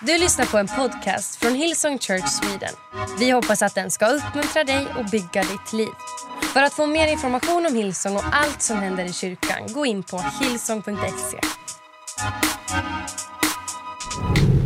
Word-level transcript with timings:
Du 0.00 0.18
lyssnar 0.18 0.46
på 0.46 0.58
en 0.58 0.66
podcast 0.66 1.36
från 1.36 1.54
Hillsong 1.54 1.98
Church 1.98 2.28
Sweden. 2.28 2.74
Vi 3.18 3.30
hoppas 3.30 3.62
att 3.62 3.74
den 3.74 3.90
ska 3.90 4.06
uppmuntra 4.06 4.64
dig 4.64 4.86
och 4.98 5.04
bygga 5.10 5.42
ditt 5.42 5.72
liv. 5.72 5.88
För 6.52 6.62
att 6.62 6.72
få 6.72 6.86
mer 6.86 7.08
information 7.08 7.66
om 7.66 7.74
Hillsong 7.74 8.16
och 8.16 8.24
allt 8.32 8.62
som 8.62 8.76
händer 8.76 9.04
i 9.04 9.12
kyrkan, 9.12 9.72
gå 9.72 9.86
in 9.86 10.02
på 10.02 10.24
hillsong.se. 10.40 11.38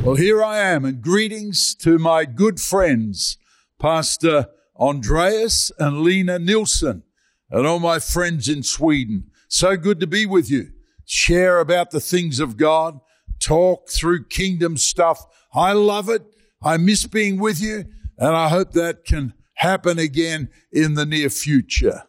Well, 0.04 0.16
here 0.16 0.42
I 0.42 0.74
am, 0.74 0.84
and 0.84 1.04
greetings 1.04 1.76
to 1.76 1.90
my 1.90 2.24
good 2.24 2.60
friends, 2.60 3.38
Pastor 3.80 4.44
Andreas 4.78 5.72
and 5.78 6.04
Lena 6.04 6.38
Nilsson, 6.38 7.02
and 7.52 7.66
all 7.66 7.78
my 7.78 8.00
friends 8.00 8.48
in 8.48 8.62
Sweden. 8.62 9.22
So 9.48 9.76
good 9.76 10.00
to 10.00 10.06
be 10.06 10.26
with 10.26 10.50
you. 10.50 10.66
Share 11.06 11.60
about 11.60 11.90
the 11.90 12.00
things 12.00 12.40
of 12.40 12.56
God, 12.56 13.00
talk 13.40 13.88
through 13.88 14.26
kingdom 14.26 14.76
stuff. 14.76 15.24
I 15.52 15.72
love 15.72 16.08
it. 16.08 16.22
I 16.62 16.76
miss 16.76 17.06
being 17.06 17.40
with 17.40 17.60
you, 17.60 17.86
and 18.18 18.36
I 18.36 18.48
hope 18.48 18.72
that 18.72 19.04
can 19.04 19.34
happen 19.54 19.98
again 19.98 20.50
in 20.72 20.94
the 20.94 21.06
near 21.06 21.30
future. 21.30 22.04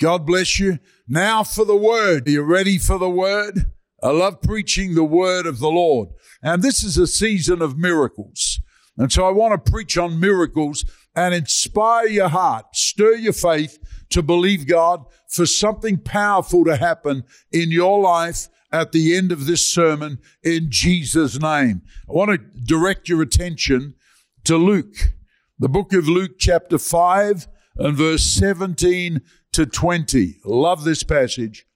God 0.00 0.26
bless 0.26 0.58
you. 0.58 0.78
Now 1.08 1.44
for 1.44 1.64
the 1.64 1.76
word. 1.76 2.26
Are 2.26 2.30
you 2.30 2.42
ready 2.42 2.78
for 2.78 2.98
the 2.98 3.10
word? 3.10 3.70
I 4.02 4.10
love 4.10 4.42
preaching 4.42 4.94
the 4.94 5.04
word 5.04 5.46
of 5.46 5.60
the 5.60 5.70
Lord. 5.70 6.10
And 6.42 6.62
this 6.62 6.82
is 6.82 6.98
a 6.98 7.06
season 7.06 7.62
of 7.62 7.78
miracles. 7.78 8.60
And 8.98 9.10
so 9.10 9.26
I 9.26 9.30
want 9.30 9.64
to 9.64 9.70
preach 9.70 9.96
on 9.96 10.20
miracles 10.20 10.84
and 11.16 11.34
inspire 11.34 12.06
your 12.06 12.28
heart, 12.28 12.66
stir 12.74 13.14
your 13.14 13.32
faith 13.32 13.78
to 14.10 14.22
believe 14.22 14.66
God 14.66 15.04
for 15.28 15.46
something 15.46 15.98
powerful 15.98 16.64
to 16.64 16.76
happen 16.76 17.24
in 17.50 17.70
your 17.70 18.00
life 18.00 18.48
at 18.74 18.90
the 18.90 19.16
end 19.16 19.30
of 19.30 19.46
this 19.46 19.64
sermon 19.64 20.18
in 20.42 20.66
Jesus' 20.68 21.40
name. 21.40 21.82
I 22.08 22.12
want 22.12 22.32
to 22.32 22.38
direct 22.64 23.08
your 23.08 23.22
attention 23.22 23.94
to 24.42 24.56
Luke, 24.56 25.12
the 25.60 25.68
book 25.68 25.92
of 25.92 26.08
Luke, 26.08 26.32
chapter 26.40 26.76
5 26.76 27.46
and 27.76 27.96
verse 27.96 28.24
17 28.24 29.20
to 29.52 29.66
20. 29.66 30.38
Love 30.44 30.82
this 30.82 31.04
passage. 31.04 31.66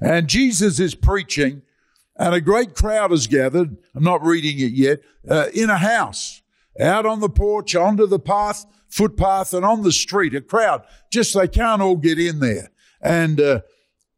And 0.00 0.28
Jesus 0.28 0.78
is 0.78 0.94
preaching, 0.94 1.62
and 2.14 2.32
a 2.32 2.40
great 2.40 2.76
crowd 2.76 3.10
has 3.10 3.26
gathered. 3.26 3.76
I'm 3.96 4.04
not 4.04 4.24
reading 4.24 4.60
it 4.60 4.74
yet, 4.74 5.00
uh, 5.28 5.48
in 5.52 5.70
a 5.70 5.78
house, 5.78 6.40
out 6.78 7.04
on 7.04 7.18
the 7.18 7.28
porch, 7.28 7.74
onto 7.74 8.06
the 8.06 8.20
path, 8.20 8.64
footpath, 8.88 9.52
and 9.52 9.64
on 9.64 9.82
the 9.82 9.90
street. 9.90 10.36
A 10.36 10.40
crowd, 10.40 10.84
just 11.10 11.34
they 11.34 11.48
can't 11.48 11.82
all 11.82 11.96
get 11.96 12.20
in 12.20 12.38
there. 12.38 12.70
And 13.00 13.40
uh, 13.40 13.60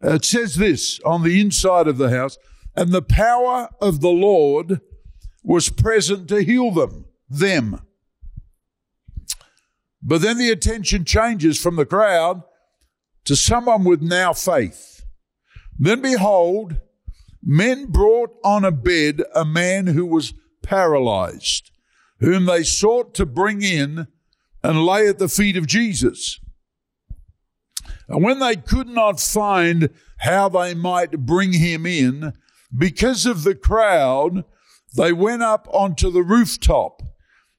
Uh, 0.02 0.14
it 0.14 0.24
says 0.24 0.56
this 0.56 1.00
on 1.04 1.22
the 1.22 1.40
inside 1.40 1.88
of 1.88 1.98
the 1.98 2.10
house, 2.10 2.38
and 2.76 2.92
the 2.92 3.02
power 3.02 3.68
of 3.80 4.00
the 4.00 4.10
Lord 4.10 4.80
was 5.42 5.68
present 5.68 6.28
to 6.28 6.42
heal 6.42 6.70
them, 6.70 7.06
them. 7.28 7.80
But 10.02 10.20
then 10.20 10.38
the 10.38 10.50
attention 10.50 11.04
changes 11.04 11.60
from 11.60 11.76
the 11.76 11.86
crowd 11.86 12.42
to 13.24 13.34
someone 13.34 13.84
with 13.84 14.00
now 14.00 14.32
faith. 14.32 15.04
Then 15.78 16.00
behold, 16.00 16.76
men 17.42 17.86
brought 17.86 18.30
on 18.44 18.64
a 18.64 18.70
bed 18.70 19.22
a 19.34 19.44
man 19.44 19.88
who 19.88 20.06
was 20.06 20.34
paralyzed, 20.62 21.70
whom 22.20 22.44
they 22.44 22.62
sought 22.62 23.14
to 23.14 23.26
bring 23.26 23.62
in 23.62 24.06
and 24.62 24.84
lay 24.84 25.08
at 25.08 25.18
the 25.18 25.28
feet 25.28 25.56
of 25.56 25.66
Jesus. 25.66 26.40
And 28.08 28.22
when 28.22 28.40
they 28.40 28.56
could 28.56 28.88
not 28.88 29.20
find 29.20 29.90
how 30.18 30.48
they 30.48 30.74
might 30.74 31.26
bring 31.26 31.52
him 31.52 31.86
in, 31.86 32.32
because 32.76 33.26
of 33.26 33.44
the 33.44 33.54
crowd, 33.54 34.44
they 34.96 35.12
went 35.12 35.42
up 35.42 35.68
onto 35.70 36.10
the 36.10 36.22
rooftop 36.22 37.02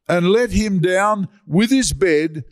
and 0.08 0.30
let 0.30 0.52
him 0.52 0.80
down 0.80 1.28
with 1.46 1.70
his 1.70 1.94
bed 1.94 2.44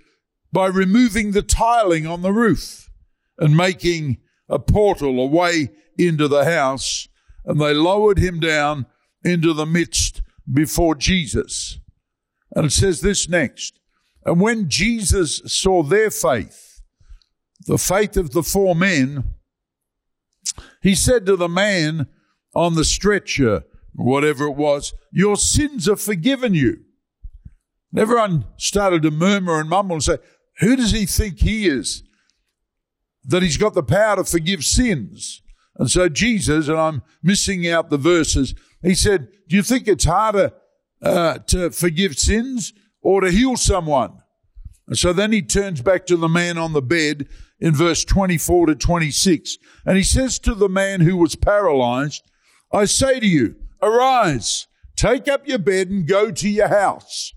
by 0.51 0.67
removing 0.67 1.31
the 1.31 1.41
tiling 1.41 2.05
on 2.07 2.21
the 2.21 2.31
roof 2.31 2.89
and 3.37 3.57
making 3.57 4.17
a 4.49 4.59
portal, 4.59 5.19
a 5.19 5.25
way 5.25 5.69
into 5.97 6.27
the 6.27 6.45
house. 6.45 7.07
And 7.45 7.59
they 7.59 7.73
lowered 7.73 8.19
him 8.19 8.39
down 8.39 8.85
into 9.23 9.53
the 9.53 9.65
midst 9.65 10.21
before 10.51 10.95
Jesus. 10.95 11.79
And 12.55 12.65
it 12.65 12.71
says 12.71 13.01
this 13.01 13.27
next. 13.27 13.79
And 14.25 14.39
when 14.39 14.69
Jesus 14.69 15.41
saw 15.45 15.83
their 15.83 16.11
faith, 16.11 16.66
the 17.67 17.77
faith 17.77 18.17
of 18.17 18.31
the 18.31 18.43
four 18.43 18.75
men, 18.75 19.35
he 20.81 20.95
said 20.95 21.25
to 21.25 21.35
the 21.35 21.49
man 21.49 22.07
on 22.55 22.75
the 22.75 22.85
stretcher, 22.85 23.63
whatever 23.93 24.45
it 24.45 24.55
was, 24.55 24.93
Your 25.11 25.35
sins 25.35 25.87
are 25.87 25.97
forgiven 25.97 26.53
you. 26.53 26.77
And 27.91 27.99
everyone 27.99 28.45
started 28.57 29.03
to 29.03 29.11
murmur 29.11 29.59
and 29.59 29.69
mumble 29.69 29.95
and 29.95 30.03
say, 30.03 30.17
Who 30.59 30.75
does 30.77 30.91
he 30.91 31.05
think 31.05 31.39
he 31.39 31.67
is? 31.67 32.03
That 33.25 33.43
he's 33.43 33.57
got 33.57 33.73
the 33.73 33.83
power 33.83 34.15
to 34.15 34.23
forgive 34.23 34.63
sins. 34.63 35.41
And 35.75 35.91
so 35.91 36.07
Jesus, 36.07 36.69
and 36.69 36.79
I'm 36.79 37.03
missing 37.21 37.67
out 37.67 37.89
the 37.89 37.97
verses, 37.97 38.55
he 38.81 38.95
said, 38.95 39.27
Do 39.49 39.57
you 39.57 39.61
think 39.61 39.87
it's 39.87 40.05
harder 40.05 40.53
uh, 41.01 41.39
to 41.47 41.69
forgive 41.71 42.17
sins 42.17 42.71
or 43.01 43.21
to 43.21 43.29
heal 43.29 43.57
someone? 43.57 44.19
And 44.87 44.97
so 44.97 45.11
then 45.11 45.33
he 45.33 45.41
turns 45.41 45.81
back 45.81 46.05
to 46.05 46.15
the 46.15 46.29
man 46.29 46.57
on 46.57 46.71
the 46.71 46.81
bed 46.81 47.27
in 47.59 47.73
verse 47.73 48.03
24 48.05 48.67
to 48.67 48.75
26. 48.75 49.57
And 49.85 49.97
he 49.97 50.03
says 50.03 50.39
to 50.39 50.53
the 50.53 50.69
man 50.69 51.01
who 51.01 51.17
was 51.17 51.35
paralyzed, 51.35 52.23
I 52.71 52.85
say 52.85 53.19
to 53.19 53.27
you, 53.27 53.55
arise, 53.81 54.67
take 54.95 55.27
up 55.27 55.47
your 55.47 55.59
bed 55.59 55.89
and 55.89 56.07
go 56.07 56.31
to 56.31 56.49
your 56.49 56.67
house. 56.67 57.33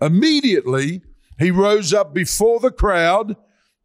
Immediately 0.00 1.02
he 1.38 1.50
rose 1.50 1.92
up 1.92 2.14
before 2.14 2.60
the 2.60 2.70
crowd 2.70 3.36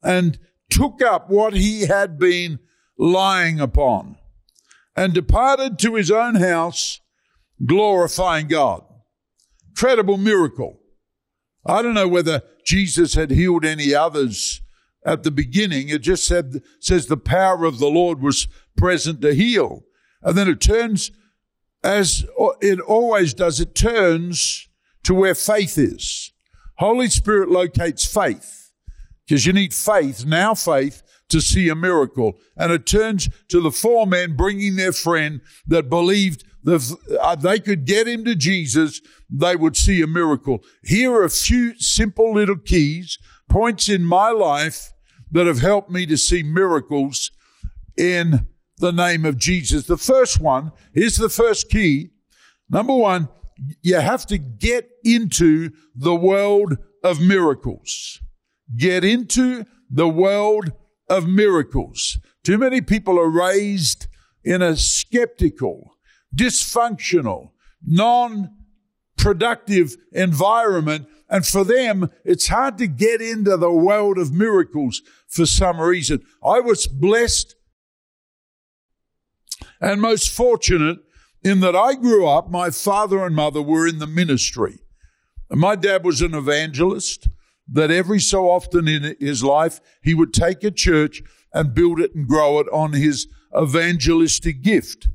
and 0.04 0.40
took 0.70 1.02
up 1.02 1.30
what 1.30 1.54
he 1.54 1.82
had 1.82 2.18
been 2.18 2.60
lying 2.98 3.60
upon 3.60 4.18
and 4.96 5.14
departed 5.14 5.78
to 5.80 5.96
his 5.96 6.10
own 6.10 6.36
house, 6.36 7.00
glorifying 7.66 8.48
God. 8.48 8.84
Incredible 9.70 10.18
miracle. 10.18 10.80
I 11.66 11.82
don't 11.82 11.94
know 11.94 12.08
whether 12.08 12.42
Jesus 12.66 13.14
had 13.14 13.30
healed 13.30 13.64
any 13.64 13.94
others 13.94 14.62
at 15.08 15.24
the 15.24 15.32
beginning. 15.32 15.88
It 15.88 16.00
just 16.00 16.28
said, 16.28 16.62
says 16.82 17.08
the 17.08 17.18
power 17.18 17.64
of 17.64 17.80
the 17.80 17.88
Lord 17.88 18.22
was 18.22 18.48
present 18.76 19.22
to 19.22 19.34
heal. 19.34 19.86
And 20.22 20.38
then 20.38 20.50
it 20.50 20.60
turns, 20.60 21.12
as 21.82 22.26
it 22.60 22.82
always 22.82 23.34
does, 23.34 23.62
it 23.62 23.74
turns 23.74 24.68
to 25.04 25.14
where 25.14 25.34
faith 25.34 25.78
is. 25.78 26.34
Holy 26.76 27.08
Spirit 27.08 27.50
locates 27.50 28.06
faith 28.06 28.74
because 29.26 29.46
you 29.46 29.54
need 29.54 29.74
faith, 29.74 30.26
now 30.26 30.54
faith, 30.54 31.02
to 31.30 31.40
see 31.40 31.70
a 31.70 31.76
miracle. 31.76 32.38
And 32.58 32.72
it 32.72 32.86
turns 32.86 33.30
to 33.48 33.62
the 33.62 33.72
four 33.72 34.06
men 34.06 34.36
bringing 34.36 34.76
their 34.76 34.94
friend 34.94 35.40
that 35.68 35.90
believed 35.90 36.44
that 36.64 36.98
uh, 37.22 37.36
they 37.36 37.60
could 37.60 37.86
get 37.86 38.08
him 38.08 38.26
to 38.26 38.36
Jesus, 38.36 39.00
they 39.30 39.56
would 39.56 39.78
see 39.78 40.02
a 40.02 40.08
miracle. 40.08 40.64
Here 40.84 41.14
are 41.14 41.24
a 41.24 41.30
few 41.30 41.80
simple 41.80 42.34
little 42.34 42.58
keys, 42.58 43.18
points 43.48 43.88
in 43.88 44.04
my 44.04 44.32
life 44.32 44.92
that 45.32 45.48
have 45.48 45.60
helped 45.60 45.90
me 45.90 46.06
to 46.06 46.18
see 46.18 46.44
miracles 46.44 47.32
in 47.98 48.48
the 48.78 48.92
name 48.92 49.26
of 49.26 49.38
Jesus. 49.38 49.86
The 49.86 49.98
first 49.98 50.40
one, 50.40 50.72
is 50.94 51.18
the 51.18 51.30
first 51.30 51.70
key. 51.70 52.12
Number 52.70 52.96
one, 52.96 53.30
you 53.82 53.96
have 53.96 54.26
to 54.28 54.38
get 54.38 54.90
into 55.04 55.72
the 55.96 56.16
world 56.16 56.78
of 57.04 57.20
miracles. 57.20 58.22
Get 58.76 59.04
into 59.04 59.66
the 59.90 60.08
world 60.08 60.72
of 61.10 61.28
miracles. 61.28 62.20
Too 62.44 62.58
many 62.58 62.82
people 62.82 63.20
are 63.20 63.30
raised 63.30 64.08
in 64.44 64.62
a 64.62 64.76
skeptical, 64.76 65.96
dysfunctional, 66.36 67.52
non 67.86 68.54
productive 69.18 69.96
environment. 70.12 71.08
And 71.30 71.46
for 71.46 71.64
them, 71.64 72.10
it's 72.24 72.48
hard 72.48 72.78
to 72.78 72.88
get 72.88 73.22
into 73.22 73.58
the 73.58 73.72
world 73.72 74.18
of 74.18 74.32
miracles 74.32 75.02
for 75.28 75.46
some 75.46 75.80
reason. 75.80 76.24
I 76.44 76.60
was 76.60 76.88
blessed 76.88 77.56
and 79.82 80.02
most 80.02 80.30
fortunate 80.30 81.00
in 81.44 81.60
that 81.62 81.76
I 81.76 81.96
grew 81.96 82.28
up, 82.28 82.50
my 82.50 82.70
father 82.70 83.26
and 83.26 83.36
mother 83.36 83.62
were 83.62 83.88
in 83.88 84.00
the 84.00 84.08
ministry. 84.08 84.80
My 85.50 85.76
dad 85.76 86.04
was 86.04 86.22
an 86.22 86.34
evangelist 86.34 87.28
that 87.72 87.92
every 87.92 88.20
so 88.20 88.50
often 88.50 88.88
in 88.88 89.16
his 89.20 89.44
life, 89.44 89.80
he 90.02 90.14
would 90.14 90.34
take 90.34 90.64
a 90.64 90.72
church 90.72 91.22
and 91.54 91.74
build 91.74 92.00
it 92.00 92.16
and 92.16 92.28
grow 92.28 92.60
it 92.60 92.68
on 92.72 92.94
his 92.94 93.28
evangelistic 93.58 94.62
gift. 94.62 95.08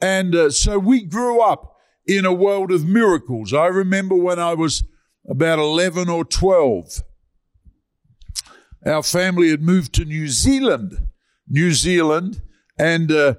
And 0.00 0.34
uh, 0.34 0.50
so 0.50 0.78
we 0.78 1.04
grew 1.04 1.40
up 1.40 1.76
in 2.06 2.24
a 2.24 2.32
world 2.32 2.70
of 2.70 2.86
miracles. 2.86 3.52
I 3.52 3.66
remember 3.66 4.14
when 4.14 4.38
I 4.38 4.54
was 4.54 4.84
about 5.28 5.58
11 5.58 6.08
or 6.08 6.24
12, 6.24 7.02
our 8.86 9.02
family 9.02 9.50
had 9.50 9.62
moved 9.62 9.92
to 9.94 10.04
New 10.04 10.28
Zealand, 10.28 11.08
New 11.48 11.72
Zealand, 11.72 12.42
and 12.78 13.10
uh, 13.10 13.34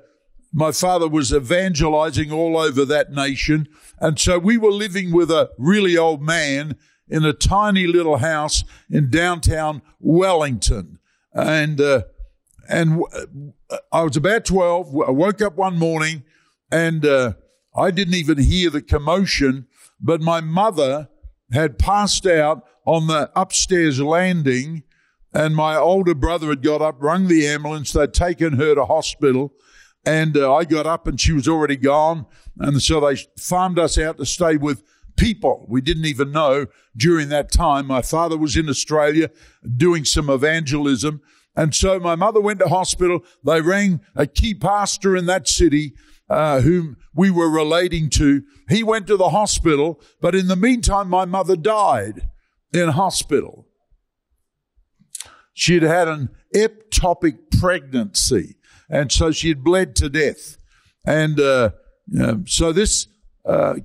my 0.53 0.71
father 0.71 1.07
was 1.07 1.33
evangelizing 1.33 2.31
all 2.31 2.57
over 2.57 2.85
that 2.85 3.11
nation. 3.11 3.67
And 3.99 4.19
so 4.19 4.37
we 4.39 4.57
were 4.57 4.71
living 4.71 5.13
with 5.13 5.31
a 5.31 5.49
really 5.57 5.97
old 5.97 6.21
man 6.21 6.75
in 7.07 7.23
a 7.25 7.33
tiny 7.33 7.87
little 7.87 8.17
house 8.17 8.63
in 8.89 9.09
downtown 9.09 9.81
Wellington. 9.99 10.99
And, 11.33 11.79
uh, 11.79 12.03
and 12.67 13.03
uh, 13.69 13.77
I 13.91 14.03
was 14.03 14.17
about 14.17 14.45
12. 14.45 14.95
I 15.07 15.11
woke 15.11 15.41
up 15.41 15.55
one 15.55 15.77
morning 15.77 16.23
and, 16.71 17.05
uh, 17.05 17.33
I 17.75 17.91
didn't 17.91 18.15
even 18.15 18.39
hear 18.39 18.69
the 18.69 18.81
commotion, 18.81 19.67
but 20.01 20.21
my 20.21 20.41
mother 20.41 21.09
had 21.51 21.79
passed 21.79 22.25
out 22.25 22.63
on 22.85 23.07
the 23.07 23.31
upstairs 23.35 24.01
landing 24.01 24.83
and 25.33 25.55
my 25.55 25.75
older 25.75 26.15
brother 26.15 26.47
had 26.49 26.63
got 26.63 26.81
up, 26.81 26.97
rung 26.99 27.27
the 27.27 27.47
ambulance. 27.47 27.93
They'd 27.93 28.13
taken 28.13 28.53
her 28.53 28.75
to 28.75 28.85
hospital 28.85 29.53
and 30.05 30.37
uh, 30.37 30.55
I 30.55 30.65
got 30.65 30.85
up 30.85 31.07
and 31.07 31.19
she 31.19 31.33
was 31.33 31.47
already 31.47 31.75
gone. 31.75 32.25
And 32.57 32.81
so 32.81 32.99
they 32.99 33.15
farmed 33.37 33.79
us 33.79 33.97
out 33.97 34.17
to 34.17 34.25
stay 34.25 34.57
with 34.57 34.83
people 35.17 35.65
we 35.67 35.81
didn't 35.81 36.05
even 36.05 36.31
know 36.31 36.65
during 36.95 37.29
that 37.29 37.51
time. 37.51 37.85
My 37.87 38.01
father 38.01 38.37
was 38.37 38.55
in 38.55 38.69
Australia 38.69 39.29
doing 39.77 40.05
some 40.05 40.29
evangelism. 40.29 41.21
And 41.55 41.75
so 41.75 41.99
my 41.99 42.15
mother 42.15 42.39
went 42.39 42.59
to 42.59 42.69
hospital. 42.69 43.23
They 43.43 43.59
rang 43.61 43.99
a 44.15 44.25
key 44.25 44.53
pastor 44.53 45.17
in 45.17 45.25
that 45.25 45.47
city, 45.47 45.93
uh, 46.29 46.61
whom 46.61 46.95
we 47.13 47.29
were 47.29 47.49
relating 47.49 48.09
to. 48.11 48.43
He 48.69 48.81
went 48.81 49.07
to 49.07 49.17
the 49.17 49.29
hospital, 49.29 50.01
but 50.21 50.35
in 50.35 50.47
the 50.47 50.55
meantime, 50.55 51.09
my 51.09 51.25
mother 51.25 51.57
died 51.57 52.29
in 52.71 52.89
hospital. 52.89 53.68
She'd 55.59 55.83
had 55.83 56.07
an 56.07 56.29
ectopic 56.55 57.59
pregnancy, 57.59 58.55
and 58.89 59.11
so 59.11 59.29
she 59.31 59.49
had 59.49 59.61
bled 59.61 59.93
to 59.97 60.07
death. 60.07 60.55
And 61.05 61.37
uh, 61.37 61.71
so 62.45 62.71
this 62.71 63.07
uh, 63.43 63.75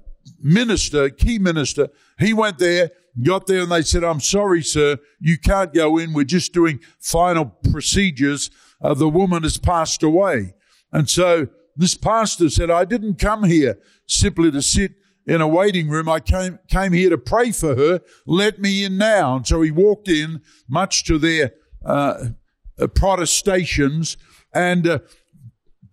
minister, 0.41 1.11
key 1.11 1.41
minister, 1.41 1.89
he 2.21 2.33
went 2.33 2.59
there, 2.59 2.93
got 3.25 3.49
there, 3.49 3.63
and 3.63 3.73
they 3.73 3.83
said, 3.83 4.05
"I'm 4.05 4.21
sorry, 4.21 4.63
sir, 4.63 4.99
you 5.19 5.37
can't 5.37 5.75
go 5.75 5.99
in. 5.99 6.13
We're 6.13 6.23
just 6.23 6.53
doing 6.53 6.79
final 7.01 7.47
procedures. 7.73 8.51
Uh, 8.81 8.95
the 8.95 9.09
woman 9.09 9.43
has 9.43 9.59
passed 9.59 10.05
away." 10.05 10.55
And 10.93 11.11
so 11.11 11.49
this 11.75 11.97
pastor 11.97 12.51
said, 12.51 12.71
"I 12.71 12.85
didn't 12.85 13.19
come 13.19 13.43
here 13.43 13.81
simply 14.07 14.53
to 14.53 14.63
sit." 14.63 14.93
in 15.27 15.41
a 15.41 15.49
waiting 15.49 15.89
room. 15.89 16.07
I 16.07 16.21
came, 16.21 16.59
came 16.69 16.93
here 16.93 17.09
to 17.09 17.17
pray 17.17 17.51
for 17.51 17.75
her. 17.75 18.03
Let 18.27 18.59
me 18.59 18.85
in 18.85 18.99
now. 18.99 19.37
And 19.37 19.47
so 19.47 19.63
he 19.63 19.71
walked 19.71 20.07
in, 20.07 20.43
much 20.69 21.03
to 21.05 21.17
their 21.17 21.53
uh, 21.85 22.29
uh 22.79 22.87
protestations, 22.89 24.17
and 24.53 24.87
uh, 24.87 24.99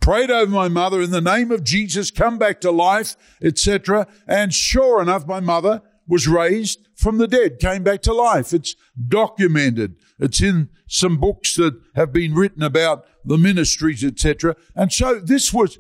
prayed 0.02 0.32
over 0.32 0.52
my 0.52 0.68
mother 0.68 1.02
in 1.02 1.12
the 1.12 1.22
name 1.22 1.52
of 1.52 1.64
Jesus, 1.64 2.12
come 2.12 2.38
back 2.38 2.60
to 2.62 2.72
life, 2.72 3.16
etc. 3.42 4.08
And 4.28 4.54
sure 4.54 5.02
enough, 5.02 5.28
my 5.28 5.40
mother 5.40 5.82
was 6.08 6.28
raised 6.28 6.80
from 6.96 7.20
the 7.20 7.28
dead, 7.28 7.60
came 7.60 7.84
back 7.84 8.02
to 8.02 8.14
life. 8.14 8.54
It's 8.54 8.76
documented. 9.08 9.96
It's 10.20 10.42
in 10.42 10.70
some 10.88 11.18
books 11.18 11.56
that 11.56 11.80
have 11.96 12.12
been 12.12 12.34
written 12.34 12.64
about 12.64 13.06
the 13.24 13.38
ministries, 13.38 14.04
etc. 14.04 14.56
And 14.76 14.92
so 14.92 15.20
this 15.20 15.54
was, 15.54 15.78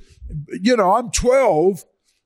you 0.50 0.78
know, 0.78 0.96
I'm 0.96 1.12
12 1.12 1.84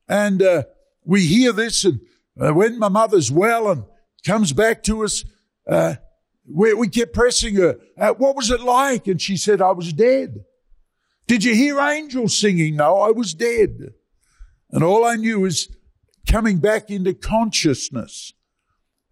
and 0.08 0.42
uh, 0.42 0.62
we 1.04 1.26
hear 1.26 1.52
this 1.52 1.84
and 1.84 2.00
uh, 2.40 2.52
when 2.52 2.78
my 2.78 2.88
mother's 2.88 3.32
well 3.32 3.70
and 3.70 3.84
comes 4.24 4.52
back 4.52 4.82
to 4.84 5.04
us, 5.04 5.24
uh, 5.66 5.96
we, 6.48 6.74
we 6.74 6.88
kept 6.88 7.12
pressing 7.12 7.56
her. 7.56 7.78
Uh, 7.98 8.14
what 8.14 8.36
was 8.36 8.50
it 8.50 8.60
like? 8.60 9.06
And 9.06 9.20
she 9.20 9.36
said, 9.36 9.60
I 9.60 9.72
was 9.72 9.92
dead. 9.92 10.44
Did 11.26 11.44
you 11.44 11.54
hear 11.54 11.80
angels 11.80 12.36
singing? 12.38 12.76
No, 12.76 12.98
I 12.98 13.10
was 13.10 13.34
dead. 13.34 13.94
And 14.70 14.84
all 14.84 15.04
I 15.04 15.16
knew 15.16 15.44
is 15.44 15.68
coming 16.28 16.58
back 16.58 16.90
into 16.90 17.14
consciousness 17.14 18.32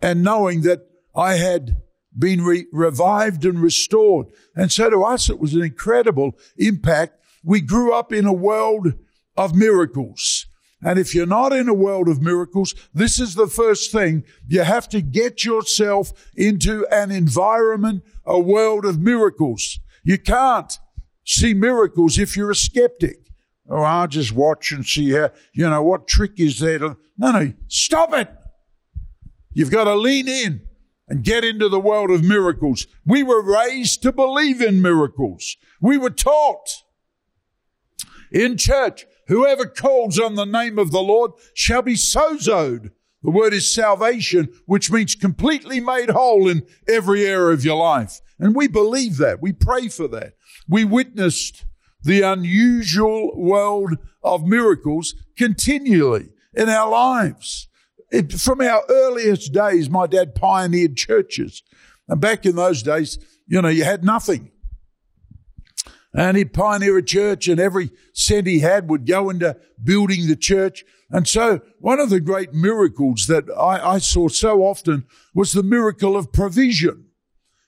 and 0.01 0.23
knowing 0.23 0.63
that 0.63 0.81
I 1.15 1.35
had 1.35 1.79
been 2.17 2.43
re- 2.43 2.67
revived 2.73 3.45
and 3.45 3.61
restored. 3.61 4.27
And 4.55 4.71
so 4.71 4.91
to 4.91 5.03
us, 5.03 5.29
it 5.29 5.39
was 5.39 5.55
an 5.55 5.63
incredible 5.63 6.33
impact. 6.57 7.19
We 7.43 7.61
grew 7.61 7.93
up 7.93 8.13
in 8.13 8.27
a 8.27 8.33
world 8.33 8.95
of 9.37 9.55
miracles. 9.55 10.44
And 10.85 10.99
if 10.99 11.15
you're 11.15 11.27
not 11.27 11.55
in 11.55 11.69
a 11.69 11.75
world 11.75 12.09
of 12.09 12.21
miracles, 12.21 12.75
this 12.93 13.19
is 13.19 13.35
the 13.35 13.47
first 13.47 13.91
thing. 13.91 14.23
You 14.47 14.63
have 14.63 14.89
to 14.91 15.01
get 15.01 15.45
yourself 15.45 16.13
into 16.37 16.87
an 16.93 17.11
environment, 17.11 18.05
a 18.27 18.39
world 18.39 18.85
of 18.85 19.01
miracles. 19.01 19.81
You 20.05 20.19
can't 20.19 20.79
see 21.25 21.55
miracles 21.55 22.19
if 22.19 22.37
you're 22.37 22.51
a 22.51 22.55
skeptic. 22.55 23.17
Oh, 23.69 23.81
I'll 23.81 24.07
just 24.07 24.33
watch 24.33 24.73
and 24.73 24.85
see 24.85 25.13
how, 25.13 25.31
you 25.55 25.69
know, 25.69 25.83
what 25.83 26.07
trick 26.07 26.39
is 26.39 26.59
there 26.59 26.79
to, 26.79 26.99
no, 27.17 27.33
no, 27.33 27.55
stop 27.69 28.13
it. 28.13 28.29
You've 29.55 29.71
got 29.71 29.85
to 29.85 29.95
lean 29.95 30.29
in 30.29 30.69
and 31.09 31.25
get 31.25 31.45
into 31.45 31.71
the 31.71 31.81
world 31.81 32.11
of 32.11 32.23
miracles. 32.23 32.87
We 33.07 33.23
were 33.23 33.43
raised 33.43 34.03
to 34.03 34.13
believe 34.13 34.61
in 34.61 34.83
miracles. 34.83 35.57
We 35.81 35.97
were 35.97 36.11
taught 36.11 36.69
in 38.31 38.59
church, 38.59 39.07
whoever 39.29 39.67
calls 39.67 40.19
on 40.19 40.35
the 40.35 40.45
name 40.45 40.79
of 40.79 40.91
the 40.91 41.03
Lord 41.03 41.33
shall 41.55 41.83
be 41.83 41.95
sozoed. 41.95 42.91
The 43.23 43.31
word 43.31 43.55
is 43.55 43.75
salvation, 43.75 44.53
which 44.67 44.91
means 44.91 45.15
completely 45.15 45.81
made 45.81 46.11
whole 46.11 46.49
in 46.49 46.67
every 46.87 47.25
area 47.25 47.55
of 47.55 47.65
your 47.65 47.77
life. 47.77 48.21
And 48.39 48.55
we 48.55 48.69
believe 48.69 49.17
that. 49.17 49.41
We 49.41 49.53
pray 49.53 49.89
for 49.89 50.07
that. 50.09 50.35
We 50.69 50.85
witnessed 50.85 51.65
the 52.03 52.21
unusual 52.21 53.33
world 53.35 53.97
of 54.23 54.47
miracles 54.47 55.15
continually 55.37 56.31
in 56.53 56.69
our 56.69 56.91
lives. 56.91 57.69
It, 58.11 58.33
from 58.33 58.61
our 58.61 58.83
earliest 58.89 59.53
days, 59.53 59.89
my 59.89 60.07
dad 60.07 60.35
pioneered 60.35 60.97
churches. 60.97 61.63
And 62.09 62.21
back 62.21 62.45
in 62.45 62.57
those 62.57 62.83
days, 62.83 63.19
you 63.47 63.61
know, 63.63 63.69
you 63.69 63.85
had 63.85 64.05
nothing. 64.05 64.51
And 66.17 66.37
he'd 66.37 66.53
pioneer 66.53 66.97
a 66.97 67.03
church 67.03 67.49
and 67.49 67.59
every 67.59 67.91
cent 68.13 68.47
he 68.47 68.61
had 68.61 68.89
would 68.89 69.05
go 69.07 69.31
into 69.31 69.57
building 69.83 70.29
the 70.29 70.37
church. 70.37 70.85
And 71.11 71.27
so 71.27 71.61
one 71.81 71.99
of 71.99 72.09
the 72.09 72.21
great 72.21 72.55
miracles 72.55 73.27
that 73.27 73.45
I, 73.51 73.95
I 73.95 73.99
saw 73.99 74.29
so 74.29 74.63
often 74.63 75.07
was 75.35 75.53
the 75.53 75.65
miracle 75.65 76.17
of 76.17 76.33
provision. 76.33 77.07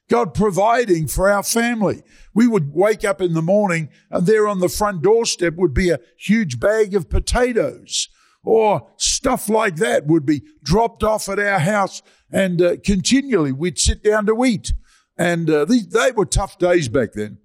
God 0.08 0.34
providing 0.34 1.08
for 1.08 1.28
our 1.28 1.42
family. 1.42 2.02
We 2.32 2.46
would 2.46 2.72
wake 2.72 3.04
up 3.04 3.20
in 3.20 3.34
the 3.34 3.42
morning 3.42 3.88
and 4.10 4.26
there 4.26 4.46
on 4.46 4.60
the 4.60 4.68
front 4.68 5.02
doorstep 5.02 5.54
would 5.56 5.74
be 5.74 5.90
a 5.90 5.98
huge 6.16 6.60
bag 6.60 6.94
of 6.94 7.10
potatoes 7.10 8.08
or 8.44 8.88
stuff 8.96 9.48
like 9.48 9.76
that 9.76 10.06
would 10.06 10.24
be 10.24 10.42
dropped 10.62 11.02
off 11.02 11.28
at 11.28 11.40
our 11.40 11.58
house 11.58 12.02
and 12.30 12.62
uh, 12.62 12.76
continually 12.84 13.50
we'd 13.50 13.78
sit 13.78 14.04
down 14.04 14.26
to 14.26 14.44
eat. 14.44 14.72
And 15.18 15.50
uh, 15.50 15.64
these, 15.64 15.88
they 15.88 16.12
were 16.12 16.26
tough 16.26 16.58
days 16.58 16.88
back 16.88 17.12
then. 17.14 17.38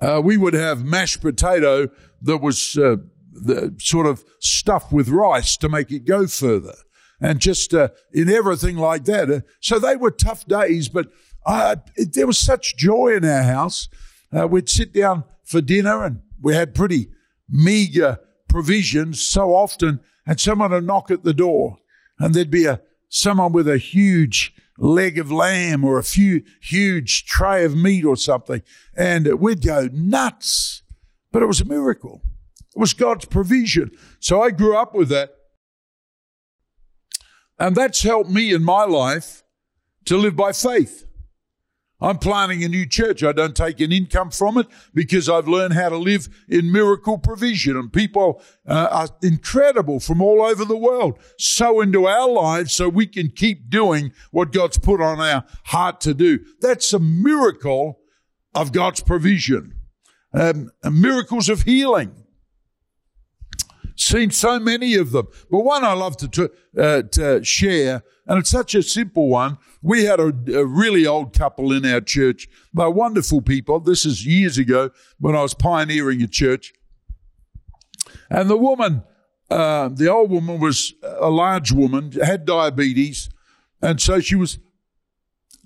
Uh, 0.00 0.20
we 0.22 0.36
would 0.36 0.54
have 0.54 0.84
mashed 0.84 1.20
potato 1.20 1.88
that 2.22 2.38
was 2.38 2.76
uh, 2.76 2.96
the, 3.32 3.74
sort 3.78 4.06
of 4.06 4.24
stuffed 4.40 4.92
with 4.92 5.08
rice 5.08 5.56
to 5.56 5.68
make 5.68 5.90
it 5.90 6.04
go 6.04 6.26
further 6.26 6.74
and 7.20 7.40
just 7.40 7.74
uh, 7.74 7.88
in 8.12 8.28
everything 8.28 8.76
like 8.76 9.04
that. 9.04 9.30
Uh, 9.30 9.40
so 9.60 9.78
they 9.78 9.96
were 9.96 10.10
tough 10.10 10.46
days, 10.46 10.88
but 10.88 11.08
uh, 11.46 11.76
it, 11.96 12.14
there 12.14 12.26
was 12.26 12.38
such 12.38 12.76
joy 12.76 13.14
in 13.14 13.24
our 13.24 13.42
house. 13.42 13.88
Uh, 14.36 14.46
we'd 14.46 14.68
sit 14.68 14.92
down 14.92 15.24
for 15.44 15.60
dinner 15.60 16.04
and 16.04 16.20
we 16.40 16.54
had 16.54 16.74
pretty 16.74 17.08
meager 17.48 18.18
provisions 18.48 19.20
so 19.20 19.54
often, 19.54 20.00
and 20.26 20.40
someone 20.40 20.70
would 20.70 20.84
knock 20.84 21.10
at 21.10 21.24
the 21.24 21.34
door, 21.34 21.78
and 22.18 22.34
there'd 22.34 22.50
be 22.50 22.66
a 22.66 22.80
someone 23.08 23.52
with 23.52 23.66
a 23.66 23.78
huge 23.78 24.54
leg 24.78 25.18
of 25.18 25.30
lamb 25.30 25.84
or 25.84 25.98
a 25.98 26.04
few 26.04 26.42
huge 26.62 27.24
tray 27.24 27.64
of 27.64 27.76
meat 27.76 28.04
or 28.04 28.16
something, 28.16 28.62
and 28.96 29.26
we'd 29.40 29.64
go 29.64 29.88
nuts. 29.92 30.82
But 31.32 31.42
it 31.42 31.46
was 31.46 31.60
a 31.60 31.64
miracle. 31.64 32.22
It 32.74 32.78
was 32.78 32.94
God's 32.94 33.24
provision. 33.24 33.90
So 34.20 34.40
I 34.40 34.50
grew 34.50 34.76
up 34.76 34.94
with 34.94 35.08
that. 35.08 35.34
And 37.58 37.74
that's 37.74 38.02
helped 38.02 38.30
me 38.30 38.54
in 38.54 38.62
my 38.62 38.84
life 38.84 39.42
to 40.04 40.16
live 40.16 40.36
by 40.36 40.52
faith. 40.52 41.07
I'm 42.00 42.18
planning 42.18 42.62
a 42.62 42.68
new 42.68 42.86
church. 42.86 43.24
I 43.24 43.32
don't 43.32 43.56
take 43.56 43.80
an 43.80 43.90
income 43.90 44.30
from 44.30 44.56
it 44.56 44.68
because 44.94 45.28
I've 45.28 45.48
learned 45.48 45.74
how 45.74 45.88
to 45.88 45.96
live 45.96 46.28
in 46.48 46.70
miracle 46.70 47.18
provision 47.18 47.76
and 47.76 47.92
people 47.92 48.40
uh, 48.66 48.88
are 48.90 49.08
incredible 49.22 49.98
from 49.98 50.22
all 50.22 50.42
over 50.42 50.64
the 50.64 50.76
world 50.76 51.18
sow 51.38 51.80
into 51.80 52.06
our 52.06 52.28
lives 52.28 52.72
so 52.72 52.88
we 52.88 53.06
can 53.06 53.30
keep 53.30 53.68
doing 53.68 54.12
what 54.30 54.52
God's 54.52 54.78
put 54.78 55.00
on 55.00 55.18
our 55.18 55.44
heart 55.64 56.00
to 56.02 56.14
do. 56.14 56.38
That's 56.60 56.92
a 56.92 57.00
miracle 57.00 57.98
of 58.54 58.72
God's 58.72 59.00
provision. 59.00 59.74
Um, 60.32 60.70
miracles 60.84 61.48
of 61.48 61.62
healing 61.62 62.12
seen 63.96 64.30
so 64.30 64.58
many 64.58 64.94
of 64.94 65.10
them. 65.10 65.28
But 65.50 65.60
one 65.60 65.84
I 65.84 65.92
love 65.92 66.16
to, 66.18 66.28
to, 66.28 66.50
uh, 66.76 67.02
to 67.02 67.44
share, 67.44 68.02
and 68.26 68.38
it's 68.38 68.50
such 68.50 68.74
a 68.74 68.82
simple 68.82 69.28
one. 69.28 69.58
We 69.82 70.04
had 70.04 70.18
a, 70.18 70.32
a, 70.54 70.66
really 70.66 71.06
old 71.06 71.32
couple 71.32 71.72
in 71.72 71.86
our 71.86 72.00
church. 72.00 72.48
They're 72.74 72.90
wonderful 72.90 73.42
people. 73.42 73.78
This 73.80 74.04
is 74.04 74.26
years 74.26 74.58
ago 74.58 74.90
when 75.20 75.36
I 75.36 75.42
was 75.42 75.54
pioneering 75.54 76.20
a 76.22 76.26
church. 76.26 76.72
And 78.30 78.50
the 78.50 78.56
woman, 78.56 79.02
uh, 79.50 79.88
the 79.88 80.10
old 80.10 80.30
woman 80.30 80.60
was 80.60 80.94
a 81.02 81.30
large 81.30 81.72
woman, 81.72 82.12
had 82.12 82.44
diabetes, 82.44 83.30
and 83.80 84.00
so 84.00 84.20
she 84.20 84.34
was 84.34 84.58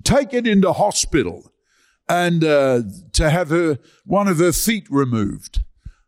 taken 0.05 0.47
into 0.47 0.73
hospital 0.73 1.53
and 2.09 2.45
uh, 2.45 2.83
to 3.13 3.31
have 3.31 3.49
her 3.49 3.79
one 4.05 4.29
of 4.29 4.39
her 4.39 4.53
feet 4.53 4.87
removed. 4.91 5.65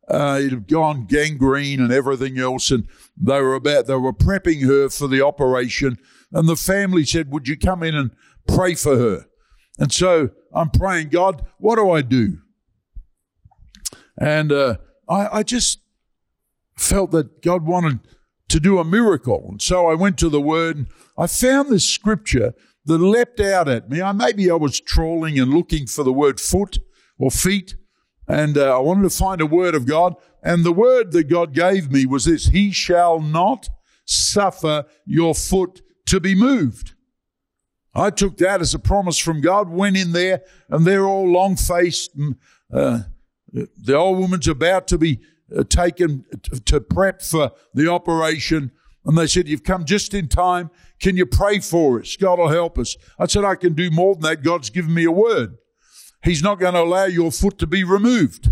Uh, 0.07 0.39
it 0.43 0.51
had 0.51 0.69
gone 0.69 1.07
gangrene 1.07 1.81
and 1.81 1.91
everything 1.91 2.39
else, 2.39 2.71
and 2.71 2.87
they 3.17 3.41
were 3.41 3.55
about 3.55 3.87
they 3.87 3.95
were 3.95 4.13
prepping 4.13 4.67
her 4.67 4.89
for 4.89 5.09
the 5.09 5.25
operation. 5.25 5.99
And 6.35 6.47
the 6.47 6.57
family 6.57 7.05
said, 7.07 7.31
"Would 7.31 7.49
you 7.49 7.57
come 7.57 7.83
in 7.83 7.95
and 7.95 8.11
pray 8.47 8.75
for 8.75 8.99
her?" 8.99 9.27
And 9.79 9.91
so 9.93 10.31
I'm 10.53 10.71
praying, 10.71 11.09
God, 11.09 11.45
what 11.59 11.77
do 11.77 11.91
I 11.91 12.03
do? 12.03 12.39
And 14.19 14.53
uh, 14.53 14.77
I, 15.09 15.39
I 15.39 15.43
just 15.43 15.81
felt 16.77 17.11
that 17.13 17.43
God 17.43 17.67
wanted 17.67 18.01
to 18.49 18.61
do 18.61 18.79
a 18.79 18.85
miracle. 18.85 19.47
And 19.49 19.63
so 19.63 19.89
I 19.89 19.95
went 19.95 20.19
to 20.19 20.29
the 20.29 20.41
Word 20.41 20.77
and 20.77 20.87
I 21.17 21.27
found 21.27 21.71
this 21.71 21.89
scripture 21.89 22.55
that 22.85 22.99
leapt 22.99 23.41
out 23.41 23.69
at 23.69 23.89
me. 23.91 24.03
I, 24.03 24.13
maybe 24.13 24.51
I 24.51 24.55
was 24.55 24.81
trawling 24.81 25.39
and 25.39 25.53
looking 25.53 25.87
for 25.87 26.05
the 26.05 26.13
word 26.13 26.39
foot 26.39 26.79
or 27.19 27.31
feet, 27.31 27.77
and 28.29 28.59
uh, 28.59 28.77
I 28.77 28.81
wanted 28.81 29.03
to 29.05 29.11
find 29.11 29.41
a 29.41 29.47
word 29.47 29.75
of 29.75 29.87
God. 29.87 30.15
And 30.43 30.65
the 30.65 30.73
word 30.73 31.13
that 31.13 31.25
God 31.25 31.55
gave 31.55 31.91
me 31.91 32.05
was 32.05 32.27
this 32.27 32.49
He 32.49 32.73
shall 32.73 33.21
not 33.21 33.69
suffer 34.05 34.85
your 35.07 35.35
foot 35.35 35.81
to 36.07 36.21
be 36.21 36.35
moved. 36.35 36.95
I 37.95 38.11
took 38.11 38.39
that 38.39 38.61
as 38.61 38.75
a 38.75 38.79
promise 38.79 39.19
from 39.19 39.41
God, 39.41 39.69
went 39.69 39.97
in 39.97 40.13
there, 40.13 40.43
and 40.69 40.85
they're 40.85 41.07
all 41.07 41.29
long 41.29 41.57
faced. 41.57 42.11
Uh, 42.73 43.01
the 43.53 43.95
old 43.95 44.19
woman's 44.19 44.49
about 44.49 44.89
to 44.89 44.99
be 44.99 45.21
uh, 45.57 45.63
taken 45.63 46.25
to 46.65 46.81
prep 46.81 47.23
for 47.23 47.53
the 47.73 47.91
operation. 47.91 48.73
And 49.05 49.17
they 49.17 49.27
said, 49.27 49.47
You've 49.47 49.63
come 49.63 49.85
just 49.85 50.15
in 50.15 50.29
time. 50.29 50.71
Can 50.99 51.17
you 51.17 51.27
pray 51.27 51.61
for 51.61 52.01
us? 52.01 52.17
God 52.17 52.39
will 52.39 52.49
help 52.49 52.79
us. 52.79 52.97
I 53.19 53.27
said, 53.27 53.45
I 53.45 53.55
can 53.55 53.75
do 53.75 53.91
more 53.91 54.15
than 54.15 54.23
that. 54.23 54.43
God's 54.43 54.71
given 54.71 54.95
me 54.95 55.05
a 55.05 55.13
word. 55.13 55.57
He's 56.25 56.43
not 56.43 56.59
going 56.59 56.75
to 56.75 56.83
allow 56.83 57.05
your 57.05 57.31
foot 57.31 57.59
to 57.59 57.67
be 57.67 57.85
removed. 57.85 58.51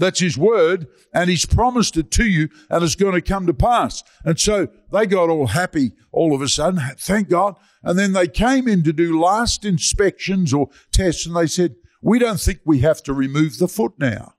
That's 0.00 0.20
his 0.20 0.38
word, 0.38 0.86
and 1.12 1.28
he's 1.28 1.44
promised 1.44 1.98
it 1.98 2.10
to 2.12 2.24
you, 2.24 2.48
and 2.70 2.82
it's 2.82 2.94
going 2.94 3.12
to 3.12 3.20
come 3.20 3.46
to 3.46 3.52
pass. 3.52 4.02
And 4.24 4.40
so 4.40 4.68
they 4.90 5.04
got 5.06 5.28
all 5.28 5.48
happy 5.48 5.92
all 6.10 6.34
of 6.34 6.40
a 6.40 6.48
sudden, 6.48 6.80
thank 6.98 7.28
God. 7.28 7.56
And 7.82 7.98
then 7.98 8.14
they 8.14 8.26
came 8.26 8.66
in 8.66 8.82
to 8.84 8.94
do 8.94 9.20
last 9.20 9.66
inspections 9.66 10.54
or 10.54 10.70
tests, 10.90 11.26
and 11.26 11.36
they 11.36 11.46
said, 11.46 11.74
We 12.00 12.18
don't 12.18 12.40
think 12.40 12.60
we 12.64 12.78
have 12.78 13.02
to 13.04 13.12
remove 13.12 13.58
the 13.58 13.68
foot 13.68 13.92
now. 13.98 14.32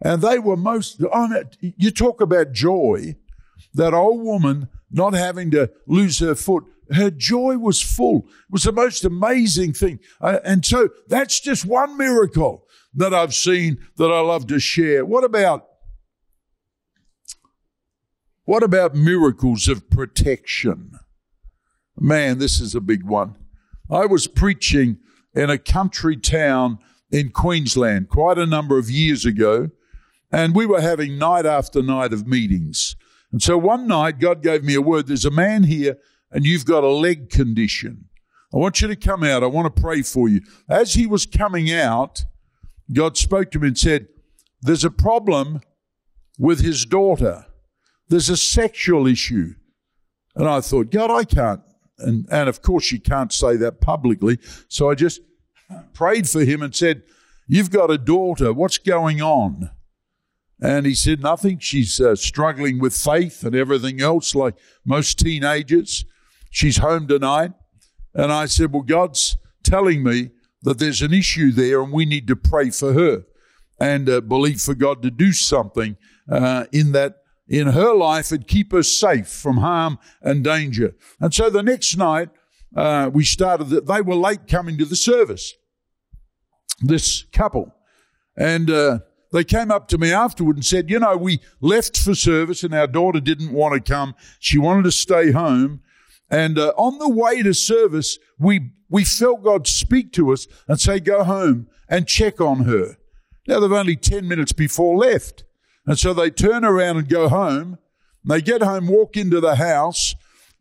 And 0.00 0.22
they 0.22 0.38
were 0.38 0.56
most, 0.56 1.02
you 1.60 1.90
talk 1.90 2.20
about 2.20 2.52
joy, 2.52 3.16
that 3.74 3.94
old 3.94 4.22
woman 4.22 4.68
not 4.92 5.14
having 5.14 5.50
to 5.50 5.72
lose 5.88 6.20
her 6.20 6.36
foot 6.36 6.64
her 6.92 7.10
joy 7.10 7.56
was 7.56 7.80
full. 7.80 8.18
It 8.18 8.52
was 8.52 8.64
the 8.64 8.72
most 8.72 9.04
amazing 9.04 9.72
thing. 9.72 10.00
Uh, 10.20 10.40
and 10.44 10.64
so 10.64 10.90
that's 11.08 11.40
just 11.40 11.64
one 11.64 11.96
miracle 11.96 12.63
that 12.94 13.14
I've 13.14 13.34
seen 13.34 13.78
that 13.96 14.10
I 14.10 14.20
love 14.20 14.46
to 14.48 14.58
share. 14.58 15.04
What 15.04 15.24
about 15.24 15.66
what 18.46 18.62
about 18.62 18.94
miracles 18.94 19.68
of 19.68 19.88
protection? 19.88 20.92
Man, 21.98 22.38
this 22.38 22.60
is 22.60 22.74
a 22.74 22.80
big 22.80 23.04
one. 23.04 23.36
I 23.90 24.04
was 24.04 24.26
preaching 24.26 24.98
in 25.34 25.48
a 25.48 25.56
country 25.56 26.16
town 26.16 26.78
in 27.10 27.30
Queensland 27.30 28.10
quite 28.10 28.38
a 28.38 28.44
number 28.44 28.76
of 28.76 28.90
years 28.90 29.24
ago, 29.24 29.70
and 30.30 30.54
we 30.54 30.66
were 30.66 30.82
having 30.82 31.16
night 31.16 31.46
after 31.46 31.82
night 31.82 32.12
of 32.12 32.26
meetings. 32.26 32.96
And 33.32 33.42
so 33.42 33.56
one 33.56 33.86
night, 33.88 34.18
God 34.18 34.42
gave 34.42 34.62
me 34.62 34.74
a 34.74 34.82
word. 34.82 35.06
There's 35.06 35.24
a 35.24 35.30
man 35.30 35.64
here 35.64 35.96
and 36.34 36.44
you've 36.44 36.66
got 36.66 36.84
a 36.84 36.88
leg 36.88 37.30
condition. 37.30 38.06
I 38.52 38.58
want 38.58 38.82
you 38.82 38.88
to 38.88 38.96
come 38.96 39.22
out. 39.22 39.42
I 39.42 39.46
want 39.46 39.74
to 39.74 39.80
pray 39.80 40.02
for 40.02 40.28
you. 40.28 40.40
As 40.68 40.94
he 40.94 41.06
was 41.06 41.24
coming 41.24 41.72
out, 41.72 42.24
God 42.92 43.16
spoke 43.16 43.50
to 43.52 43.58
him 43.58 43.64
and 43.64 43.78
said, 43.78 44.08
There's 44.62 44.84
a 44.84 44.90
problem 44.90 45.60
with 46.38 46.60
his 46.60 46.84
daughter. 46.84 47.46
There's 48.08 48.28
a 48.28 48.36
sexual 48.36 49.06
issue. 49.06 49.54
And 50.36 50.48
I 50.48 50.60
thought, 50.60 50.90
God, 50.90 51.10
I 51.10 51.24
can't. 51.24 51.60
And, 51.98 52.26
and 52.30 52.48
of 52.48 52.60
course, 52.60 52.90
you 52.90 53.00
can't 53.00 53.32
say 53.32 53.56
that 53.56 53.80
publicly. 53.80 54.38
So 54.68 54.90
I 54.90 54.94
just 54.94 55.20
prayed 55.92 56.28
for 56.28 56.44
him 56.44 56.62
and 56.62 56.74
said, 56.74 57.02
You've 57.46 57.70
got 57.70 57.90
a 57.90 57.98
daughter. 57.98 58.52
What's 58.52 58.78
going 58.78 59.20
on? 59.20 59.70
And 60.60 60.86
he 60.86 60.94
said, 60.94 61.20
Nothing. 61.20 61.58
She's 61.58 62.00
uh, 62.00 62.16
struggling 62.16 62.78
with 62.78 62.96
faith 62.96 63.44
and 63.44 63.54
everything 63.54 64.00
else, 64.00 64.34
like 64.34 64.54
most 64.84 65.18
teenagers. 65.18 66.04
She's 66.50 66.78
home 66.78 67.06
tonight. 67.06 67.52
And 68.14 68.32
I 68.32 68.46
said, 68.46 68.72
Well, 68.72 68.82
God's 68.82 69.36
telling 69.62 70.02
me 70.02 70.30
that 70.64 70.78
there's 70.78 71.02
an 71.02 71.12
issue 71.12 71.52
there 71.52 71.82
and 71.82 71.92
we 71.92 72.04
need 72.04 72.26
to 72.26 72.36
pray 72.36 72.70
for 72.70 72.92
her 72.92 73.24
and 73.78 74.08
uh, 74.08 74.20
believe 74.20 74.60
for 74.60 74.74
God 74.74 75.02
to 75.02 75.10
do 75.10 75.32
something 75.32 75.96
uh, 76.30 76.64
in 76.72 76.92
that 76.92 77.16
in 77.46 77.68
her 77.68 77.94
life 77.94 78.32
and 78.32 78.48
keep 78.48 78.72
her 78.72 78.82
safe 78.82 79.28
from 79.28 79.58
harm 79.58 79.98
and 80.22 80.42
danger. 80.42 80.94
And 81.20 81.32
so 81.32 81.50
the 81.50 81.62
next 81.62 81.96
night, 81.96 82.30
uh, 82.74 83.10
we 83.12 83.24
started 83.24 83.68
that 83.68 83.86
they 83.86 84.00
were 84.00 84.14
late 84.14 84.48
coming 84.48 84.78
to 84.78 84.86
the 84.86 84.96
service. 84.96 85.52
This 86.80 87.24
couple. 87.32 87.74
And, 88.36 88.70
uh, 88.70 88.98
they 89.34 89.42
came 89.42 89.72
up 89.72 89.88
to 89.88 89.98
me 89.98 90.12
afterward 90.12 90.54
and 90.54 90.64
said, 90.64 90.88
you 90.88 91.00
know, 91.00 91.16
we 91.16 91.40
left 91.60 91.98
for 91.98 92.14
service 92.14 92.62
and 92.62 92.72
our 92.72 92.86
daughter 92.86 93.18
didn't 93.18 93.52
want 93.52 93.74
to 93.74 93.92
come. 93.92 94.14
She 94.38 94.58
wanted 94.58 94.84
to 94.84 94.92
stay 94.92 95.32
home. 95.32 95.80
And 96.30 96.56
uh, 96.56 96.72
on 96.76 96.98
the 96.98 97.08
way 97.08 97.42
to 97.42 97.52
service, 97.52 98.16
we, 98.38 98.70
we 98.94 99.02
felt 99.02 99.42
God 99.42 99.66
speak 99.66 100.12
to 100.12 100.32
us 100.32 100.46
and 100.68 100.80
say, 100.80 101.00
go 101.00 101.24
home 101.24 101.66
and 101.88 102.06
check 102.06 102.40
on 102.40 102.60
her. 102.60 102.96
Now 103.44 103.58
they've 103.58 103.72
only 103.72 103.96
10 103.96 104.28
minutes 104.28 104.52
before 104.52 104.96
left. 104.96 105.42
And 105.84 105.98
so 105.98 106.14
they 106.14 106.30
turn 106.30 106.64
around 106.64 106.98
and 106.98 107.08
go 107.08 107.28
home. 107.28 107.78
They 108.24 108.40
get 108.40 108.62
home, 108.62 108.86
walk 108.86 109.16
into 109.16 109.40
the 109.40 109.56
house, 109.56 110.14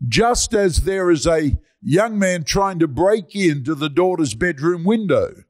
just 0.10 0.56
as 0.56 0.78
there 0.78 1.12
is 1.12 1.28
a 1.28 1.60
young 1.80 2.18
man 2.18 2.44
trying 2.44 2.80
to 2.80 2.88
break 2.88 3.36
into 3.36 3.76
the 3.76 3.88
daughter's 3.88 4.34
bedroom 4.34 4.84
window. 4.84 5.44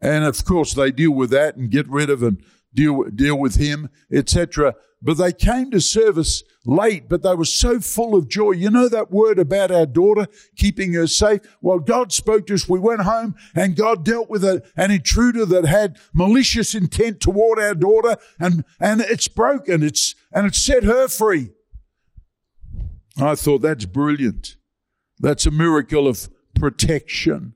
And 0.00 0.22
of 0.22 0.44
course, 0.44 0.74
they 0.74 0.92
deal 0.92 1.10
with 1.10 1.30
that 1.30 1.56
and 1.56 1.72
get 1.72 1.88
rid 1.88 2.08
of 2.08 2.22
and 2.22 2.40
deal, 2.74 3.04
deal 3.04 3.38
with 3.38 3.56
him, 3.56 3.88
etc. 4.12 4.74
But 5.00 5.18
they 5.18 5.32
came 5.32 5.70
to 5.72 5.80
service 5.80 6.44
late, 6.64 7.08
but 7.08 7.22
they 7.22 7.34
were 7.34 7.44
so 7.44 7.80
full 7.80 8.14
of 8.14 8.28
joy. 8.28 8.52
You 8.52 8.70
know 8.70 8.88
that 8.88 9.10
word 9.10 9.38
about 9.38 9.72
our 9.72 9.86
daughter 9.86 10.28
keeping 10.56 10.92
her 10.92 11.08
safe? 11.08 11.40
Well, 11.60 11.80
God 11.80 12.12
spoke 12.12 12.46
to 12.46 12.54
us. 12.54 12.68
We 12.68 12.78
went 12.78 13.02
home 13.02 13.34
and 13.54 13.74
God 13.74 14.04
dealt 14.04 14.30
with 14.30 14.44
a, 14.44 14.62
an 14.76 14.92
intruder 14.92 15.44
that 15.46 15.64
had 15.64 15.98
malicious 16.12 16.74
intent 16.74 17.20
toward 17.20 17.58
our 17.58 17.74
daughter 17.74 18.16
and, 18.38 18.64
and 18.78 19.00
it's 19.00 19.26
broken. 19.26 19.82
It's, 19.82 20.14
and 20.32 20.46
it 20.46 20.54
set 20.54 20.84
her 20.84 21.08
free. 21.08 21.50
I 23.20 23.34
thought 23.34 23.62
that's 23.62 23.86
brilliant. 23.86 24.56
That's 25.18 25.46
a 25.46 25.50
miracle 25.50 26.06
of 26.06 26.30
protection. 26.54 27.54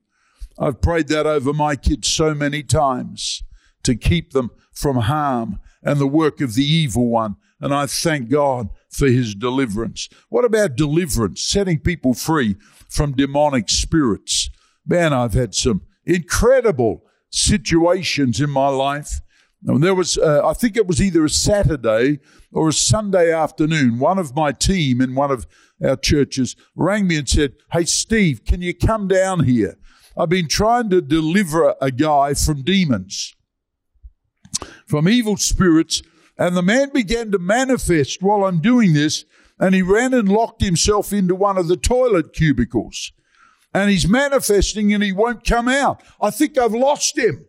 I've 0.58 0.80
prayed 0.80 1.08
that 1.08 1.26
over 1.26 1.52
my 1.52 1.76
kids 1.76 2.08
so 2.08 2.34
many 2.34 2.62
times 2.62 3.42
to 3.82 3.94
keep 3.94 4.32
them 4.32 4.50
from 4.76 4.96
harm 4.98 5.58
and 5.82 5.98
the 5.98 6.06
work 6.06 6.40
of 6.40 6.54
the 6.54 6.64
evil 6.64 7.08
one. 7.08 7.36
And 7.60 7.72
I 7.72 7.86
thank 7.86 8.28
God 8.28 8.68
for 8.90 9.06
his 9.06 9.34
deliverance. 9.34 10.08
What 10.28 10.44
about 10.44 10.76
deliverance, 10.76 11.42
setting 11.42 11.78
people 11.80 12.12
free 12.12 12.56
from 12.88 13.12
demonic 13.12 13.70
spirits? 13.70 14.50
Man, 14.86 15.12
I've 15.12 15.32
had 15.32 15.54
some 15.54 15.82
incredible 16.04 17.04
situations 17.30 18.40
in 18.40 18.50
my 18.50 18.68
life. 18.68 19.20
And 19.66 19.82
there 19.82 19.94
was, 19.94 20.18
uh, 20.18 20.46
I 20.46 20.52
think 20.52 20.76
it 20.76 20.86
was 20.86 21.00
either 21.00 21.24
a 21.24 21.30
Saturday 21.30 22.20
or 22.52 22.68
a 22.68 22.74
Sunday 22.74 23.32
afternoon. 23.32 23.98
One 23.98 24.18
of 24.18 24.36
my 24.36 24.52
team 24.52 25.00
in 25.00 25.14
one 25.14 25.30
of 25.30 25.46
our 25.82 25.96
churches 25.96 26.56
rang 26.74 27.08
me 27.08 27.16
and 27.16 27.28
said, 27.28 27.54
Hey, 27.72 27.84
Steve, 27.84 28.44
can 28.44 28.60
you 28.60 28.74
come 28.74 29.08
down 29.08 29.44
here? 29.44 29.78
I've 30.16 30.28
been 30.28 30.48
trying 30.48 30.90
to 30.90 31.00
deliver 31.00 31.74
a 31.80 31.90
guy 31.90 32.34
from 32.34 32.62
demons 32.62 33.35
from 34.86 35.08
evil 35.08 35.36
spirits. 35.36 36.02
And 36.38 36.56
the 36.56 36.62
man 36.62 36.90
began 36.92 37.30
to 37.32 37.38
manifest 37.38 38.22
while 38.22 38.44
I'm 38.44 38.60
doing 38.60 38.92
this. 38.92 39.24
And 39.58 39.74
he 39.74 39.82
ran 39.82 40.12
and 40.12 40.28
locked 40.28 40.62
himself 40.62 41.12
into 41.12 41.34
one 41.34 41.56
of 41.56 41.68
the 41.68 41.76
toilet 41.76 42.32
cubicles. 42.32 43.12
And 43.72 43.90
he's 43.90 44.08
manifesting 44.08 44.92
and 44.92 45.02
he 45.02 45.12
won't 45.12 45.44
come 45.44 45.68
out. 45.68 46.02
I 46.20 46.30
think 46.30 46.56
I've 46.56 46.74
lost 46.74 47.18
him. 47.18 47.46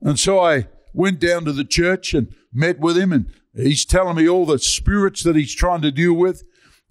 And 0.00 0.18
so 0.18 0.40
I 0.40 0.68
went 0.94 1.20
down 1.20 1.44
to 1.44 1.52
the 1.52 1.64
church 1.64 2.14
and 2.14 2.34
met 2.52 2.80
with 2.80 2.96
him 2.96 3.12
and 3.12 3.30
he's 3.54 3.84
telling 3.84 4.16
me 4.16 4.28
all 4.28 4.46
the 4.46 4.58
spirits 4.58 5.22
that 5.24 5.36
he's 5.36 5.54
trying 5.54 5.82
to 5.82 5.92
deal 5.92 6.14
with. 6.14 6.42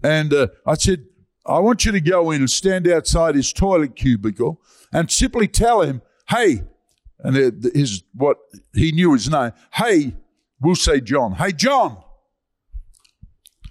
And 0.03 0.33
uh, 0.33 0.47
I 0.65 0.75
said, 0.75 1.05
I 1.45 1.59
want 1.59 1.85
you 1.85 1.91
to 1.91 2.01
go 2.01 2.31
in 2.31 2.41
and 2.41 2.49
stand 2.49 2.87
outside 2.87 3.35
his 3.35 3.51
toilet 3.51 3.95
cubicle 3.95 4.61
and 4.93 5.09
simply 5.09 5.47
tell 5.47 5.81
him, 5.81 6.01
hey, 6.29 6.63
and 7.19 7.63
his 7.73 8.03
what 8.13 8.37
he 8.73 8.91
knew 8.91 9.13
his 9.13 9.29
name. 9.29 9.51
Hey, 9.73 10.13
we'll 10.61 10.75
say 10.75 11.01
John. 11.01 11.33
Hey, 11.33 11.51
John, 11.51 12.01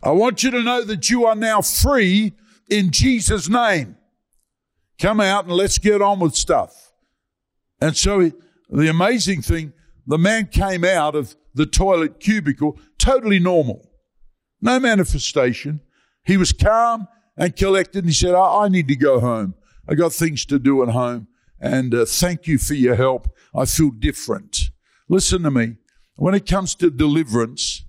I 0.02 0.10
want 0.10 0.42
you 0.42 0.50
to 0.50 0.62
know 0.62 0.84
that 0.84 1.10
you 1.10 1.26
are 1.26 1.34
now 1.34 1.62
free 1.62 2.34
in 2.68 2.90
Jesus' 2.90 3.48
name. 3.48 3.96
Come 5.00 5.20
out 5.20 5.44
and 5.44 5.54
let's 5.54 5.78
get 5.78 6.02
on 6.02 6.20
with 6.20 6.34
stuff. 6.34 6.92
And 7.80 7.96
so 7.96 8.32
the 8.68 8.88
amazing 8.88 9.42
thing, 9.42 9.72
the 10.06 10.18
man 10.18 10.46
came 10.46 10.84
out 10.84 11.14
of 11.14 11.36
the 11.54 11.66
toilet 11.66 12.20
cubicle 12.20 12.78
totally 12.98 13.38
normal. 13.38 13.88
No 14.60 14.78
manifestation. 14.80 15.80
He 16.24 16.36
was 16.36 16.52
calm 16.52 17.06
and 17.36 17.54
collected 17.54 18.04
and 18.04 18.08
he 18.08 18.14
said, 18.14 18.34
I, 18.34 18.64
I 18.64 18.68
need 18.68 18.88
to 18.88 18.96
go 18.96 19.20
home. 19.20 19.54
I 19.88 19.94
got 19.94 20.12
things 20.12 20.44
to 20.46 20.58
do 20.58 20.82
at 20.82 20.90
home. 20.90 21.28
And 21.60 21.94
uh, 21.94 22.04
thank 22.04 22.46
you 22.46 22.58
for 22.58 22.74
your 22.74 22.94
help. 22.94 23.28
I 23.54 23.64
feel 23.64 23.90
different. 23.90 24.70
Listen 25.08 25.42
to 25.42 25.50
me. 25.50 25.76
When 26.16 26.34
it 26.34 26.46
comes 26.46 26.74
to 26.76 26.90
deliverance, 26.90 27.84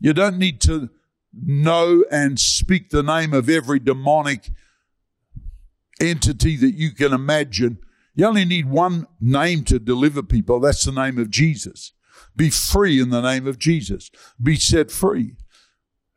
you 0.00 0.12
don't 0.12 0.38
need 0.38 0.60
to 0.62 0.90
know 1.32 2.04
and 2.10 2.38
speak 2.38 2.90
the 2.90 3.02
name 3.02 3.32
of 3.32 3.48
every 3.48 3.78
demonic 3.78 4.50
entity 6.00 6.56
that 6.56 6.74
you 6.74 6.92
can 6.92 7.12
imagine. 7.12 7.78
You 8.14 8.26
only 8.26 8.44
need 8.44 8.68
one 8.68 9.06
name 9.20 9.64
to 9.64 9.78
deliver 9.78 10.22
people. 10.22 10.60
That's 10.60 10.84
the 10.84 10.92
name 10.92 11.18
of 11.18 11.30
Jesus. 11.30 11.92
Be 12.34 12.50
free 12.50 13.00
in 13.00 13.10
the 13.10 13.20
name 13.20 13.46
of 13.46 13.58
Jesus. 13.58 14.10
Be 14.42 14.56
set 14.56 14.90
free. 14.90 15.36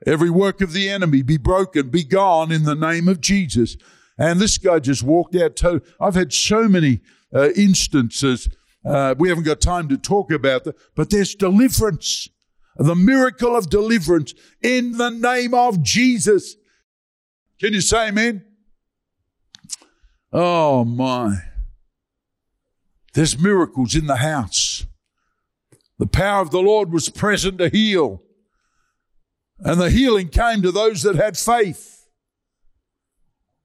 Every 0.05 0.29
work 0.29 0.61
of 0.61 0.73
the 0.73 0.89
enemy 0.89 1.21
be 1.21 1.37
broken, 1.37 1.89
be 1.89 2.03
gone 2.03 2.51
in 2.51 2.63
the 2.63 2.75
name 2.75 3.07
of 3.07 3.21
Jesus. 3.21 3.77
And 4.17 4.39
this 4.39 4.57
guy 4.57 4.79
just 4.79 5.03
walked 5.03 5.35
out. 5.35 5.55
To- 5.57 5.81
I've 5.99 6.15
had 6.15 6.33
so 6.33 6.67
many 6.67 7.01
uh, 7.33 7.49
instances. 7.55 8.49
Uh, 8.85 9.15
we 9.17 9.29
haven't 9.29 9.45
got 9.45 9.61
time 9.61 9.87
to 9.89 9.97
talk 9.97 10.31
about 10.31 10.65
that, 10.65 10.75
but 10.95 11.09
there's 11.09 11.35
deliverance 11.35 12.29
the 12.77 12.95
miracle 12.95 13.55
of 13.55 13.69
deliverance 13.69 14.33
in 14.61 14.93
the 14.97 15.09
name 15.09 15.53
of 15.53 15.83
Jesus. 15.83 16.55
Can 17.59 17.73
you 17.73 17.81
say 17.81 18.09
amen? 18.09 18.45
Oh 20.31 20.83
my. 20.83 21.37
There's 23.13 23.37
miracles 23.37 23.95
in 23.95 24.07
the 24.07 24.17
house. 24.17 24.87
The 25.99 26.07
power 26.07 26.41
of 26.41 26.49
the 26.49 26.61
Lord 26.61 26.91
was 26.91 27.09
present 27.09 27.59
to 27.59 27.69
heal. 27.69 28.23
And 29.59 29.79
the 29.79 29.91
healing 29.91 30.29
came 30.29 30.63
to 30.63 30.71
those 30.71 31.03
that 31.03 31.15
had 31.15 31.37
faith. 31.37 31.92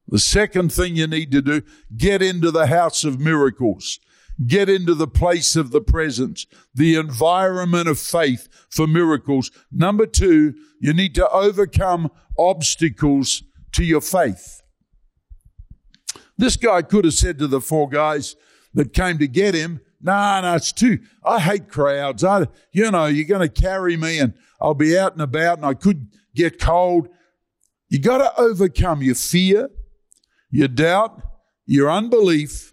The 0.08 0.18
second 0.18 0.72
thing 0.72 0.96
you 0.96 1.06
need 1.06 1.30
to 1.32 1.42
do, 1.42 1.62
get 1.96 2.22
into 2.22 2.50
the 2.50 2.66
house 2.66 3.04
of 3.04 3.20
miracles. 3.20 4.00
Get 4.46 4.68
into 4.68 4.94
the 4.94 5.08
place 5.08 5.56
of 5.56 5.72
the 5.72 5.80
presence, 5.80 6.46
the 6.72 6.94
environment 6.94 7.88
of 7.88 7.98
faith 7.98 8.48
for 8.70 8.86
miracles. 8.86 9.50
Number 9.72 10.06
two, 10.06 10.54
you 10.80 10.92
need 10.92 11.14
to 11.16 11.28
overcome 11.30 12.10
obstacles 12.38 13.42
to 13.72 13.84
your 13.84 14.00
faith. 14.00 14.62
This 16.36 16.56
guy 16.56 16.82
could 16.82 17.04
have 17.04 17.14
said 17.14 17.38
to 17.40 17.48
the 17.48 17.60
four 17.60 17.88
guys 17.88 18.36
that 18.74 18.94
came 18.94 19.18
to 19.18 19.26
get 19.26 19.54
him, 19.54 19.80
nah, 20.00 20.40
no, 20.40 20.54
it's 20.54 20.70
too, 20.70 21.00
I 21.24 21.40
hate 21.40 21.68
crowds. 21.68 22.22
I, 22.22 22.46
you 22.70 22.88
know, 22.92 23.06
you're 23.06 23.26
going 23.26 23.48
to 23.48 23.62
carry 23.62 23.96
me 23.96 24.20
and 24.20 24.34
I'll 24.60 24.74
be 24.74 24.96
out 24.96 25.14
and 25.14 25.22
about 25.22 25.58
and 25.58 25.66
I 25.66 25.74
could 25.74 26.12
get 26.36 26.60
cold. 26.60 27.08
You 27.88 27.98
got 27.98 28.18
to 28.18 28.40
overcome 28.40 29.02
your 29.02 29.16
fear, 29.16 29.68
your 30.50 30.68
doubt, 30.68 31.20
your 31.66 31.90
unbelief, 31.90 32.72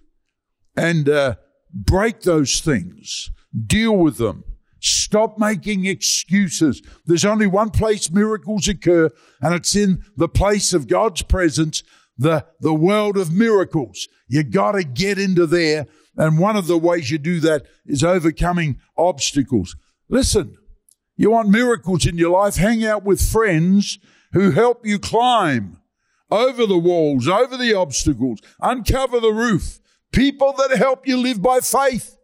and 0.75 1.07
uh, 1.09 1.35
Break 1.75 2.21
those 2.21 2.61
things. 2.61 3.29
Deal 3.67 3.95
with 3.97 4.17
them. 4.17 4.45
Stop 4.79 5.37
making 5.37 5.85
excuses. 5.85 6.81
There's 7.05 7.25
only 7.25 7.47
one 7.47 7.69
place 7.69 8.09
miracles 8.09 8.67
occur, 8.69 9.09
and 9.41 9.53
it's 9.53 9.75
in 9.75 10.03
the 10.15 10.29
place 10.29 10.73
of 10.73 10.87
God's 10.87 11.21
presence, 11.23 11.83
the, 12.17 12.45
the 12.61 12.73
world 12.73 13.17
of 13.17 13.33
miracles. 13.33 14.07
You 14.29 14.43
gotta 14.43 14.83
get 14.83 15.19
into 15.19 15.45
there. 15.45 15.87
And 16.15 16.39
one 16.39 16.55
of 16.55 16.67
the 16.67 16.77
ways 16.77 17.11
you 17.11 17.17
do 17.17 17.41
that 17.41 17.65
is 17.85 18.03
overcoming 18.03 18.79
obstacles. 18.97 19.75
Listen, 20.07 20.55
you 21.17 21.31
want 21.31 21.49
miracles 21.49 22.05
in 22.05 22.17
your 22.17 22.29
life? 22.29 22.55
Hang 22.55 22.85
out 22.85 23.03
with 23.03 23.21
friends 23.21 23.99
who 24.31 24.51
help 24.51 24.85
you 24.85 24.97
climb 24.97 25.81
over 26.31 26.65
the 26.65 26.77
walls, 26.77 27.27
over 27.27 27.57
the 27.57 27.73
obstacles, 27.73 28.39
uncover 28.61 29.19
the 29.19 29.33
roof, 29.33 29.79
People 30.15 30.53
that 30.53 30.77
help 30.77 31.05
you 31.05 31.17
live 31.17 31.41
by 31.41 31.59
faith. 31.59 32.17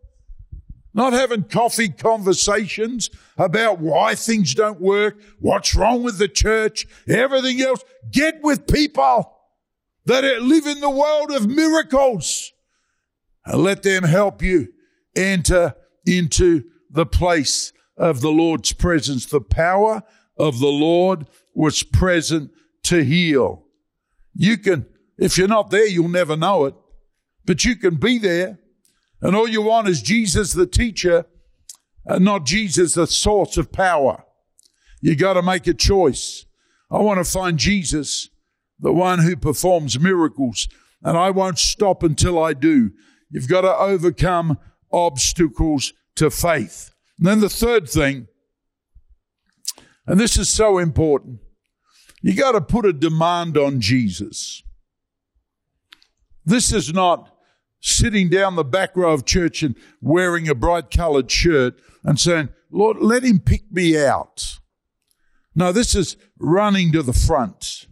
Not 0.93 1.11
having 1.11 1.43
coffee 1.43 1.89
conversations 1.89 3.09
about 3.37 3.79
why 3.79 4.15
things 4.15 4.55
don't 4.55 4.79
work, 4.79 5.21
what's 5.39 5.75
wrong 5.75 6.01
with 6.01 6.17
the 6.17 6.29
church, 6.29 6.87
everything 7.07 7.61
else. 7.61 7.83
Get 8.09 8.41
with 8.41 8.65
people 8.65 9.37
that 10.05 10.23
live 10.41 10.65
in 10.65 10.79
the 10.79 10.89
world 10.89 11.31
of 11.31 11.49
miracles 11.49 12.53
and 13.45 13.61
let 13.61 13.83
them 13.83 14.03
help 14.03 14.41
you 14.41 14.69
enter 15.13 15.75
into 16.05 16.63
the 16.89 17.05
place 17.05 17.73
of 17.97 18.21
the 18.21 18.31
Lord's 18.31 18.71
presence. 18.71 19.25
The 19.25 19.41
power 19.41 20.01
of 20.37 20.59
the 20.59 20.67
Lord 20.67 21.27
was 21.53 21.83
present 21.83 22.51
to 22.83 23.03
heal. 23.03 23.60
You 24.33 24.57
can, 24.57 24.85
if 25.17 25.37
you're 25.37 25.47
not 25.47 25.69
there, 25.69 25.87
you'll 25.87 26.09
never 26.09 26.35
know 26.35 26.65
it 26.65 26.75
but 27.45 27.65
you 27.65 27.75
can 27.75 27.95
be 27.95 28.17
there. 28.17 28.59
And 29.21 29.35
all 29.35 29.47
you 29.47 29.61
want 29.61 29.87
is 29.87 30.01
Jesus, 30.01 30.53
the 30.53 30.65
teacher, 30.65 31.25
and 32.05 32.25
not 32.25 32.45
Jesus, 32.45 32.95
the 32.95 33.07
source 33.07 33.57
of 33.57 33.71
power. 33.71 34.23
You 35.01 35.15
got 35.15 35.33
to 35.33 35.41
make 35.41 35.67
a 35.67 35.73
choice. 35.73 36.45
I 36.89 36.99
want 36.99 37.23
to 37.23 37.29
find 37.29 37.57
Jesus, 37.57 38.29
the 38.79 38.91
one 38.91 39.19
who 39.19 39.35
performs 39.35 39.99
miracles, 39.99 40.67
and 41.03 41.17
I 41.17 41.29
won't 41.29 41.59
stop 41.59 42.03
until 42.03 42.41
I 42.41 42.53
do. 42.53 42.91
You've 43.29 43.47
got 43.47 43.61
to 43.61 43.75
overcome 43.75 44.57
obstacles 44.91 45.93
to 46.15 46.29
faith. 46.29 46.91
And 47.17 47.27
then 47.27 47.39
the 47.39 47.49
third 47.49 47.87
thing, 47.89 48.27
and 50.07 50.19
this 50.19 50.37
is 50.37 50.49
so 50.49 50.79
important, 50.79 51.39
you 52.21 52.35
got 52.35 52.53
to 52.53 52.61
put 52.61 52.85
a 52.85 52.93
demand 52.93 53.57
on 53.57 53.81
Jesus. 53.81 54.63
This 56.45 56.71
is 56.71 56.93
not 56.93 57.31
sitting 57.79 58.29
down 58.29 58.55
the 58.55 58.63
back 58.63 58.95
row 58.95 59.13
of 59.13 59.25
church 59.25 59.63
and 59.63 59.75
wearing 60.01 60.47
a 60.47 60.55
bright 60.55 60.91
colored 60.91 61.29
shirt 61.29 61.79
and 62.03 62.19
saying, 62.19 62.49
Lord, 62.71 62.97
let 62.99 63.23
him 63.23 63.39
pick 63.39 63.71
me 63.71 63.97
out. 63.97 64.59
No, 65.55 65.71
this 65.71 65.95
is 65.95 66.15
running 66.39 66.91
to 66.93 67.01
the 67.01 67.13
front. 67.13 67.87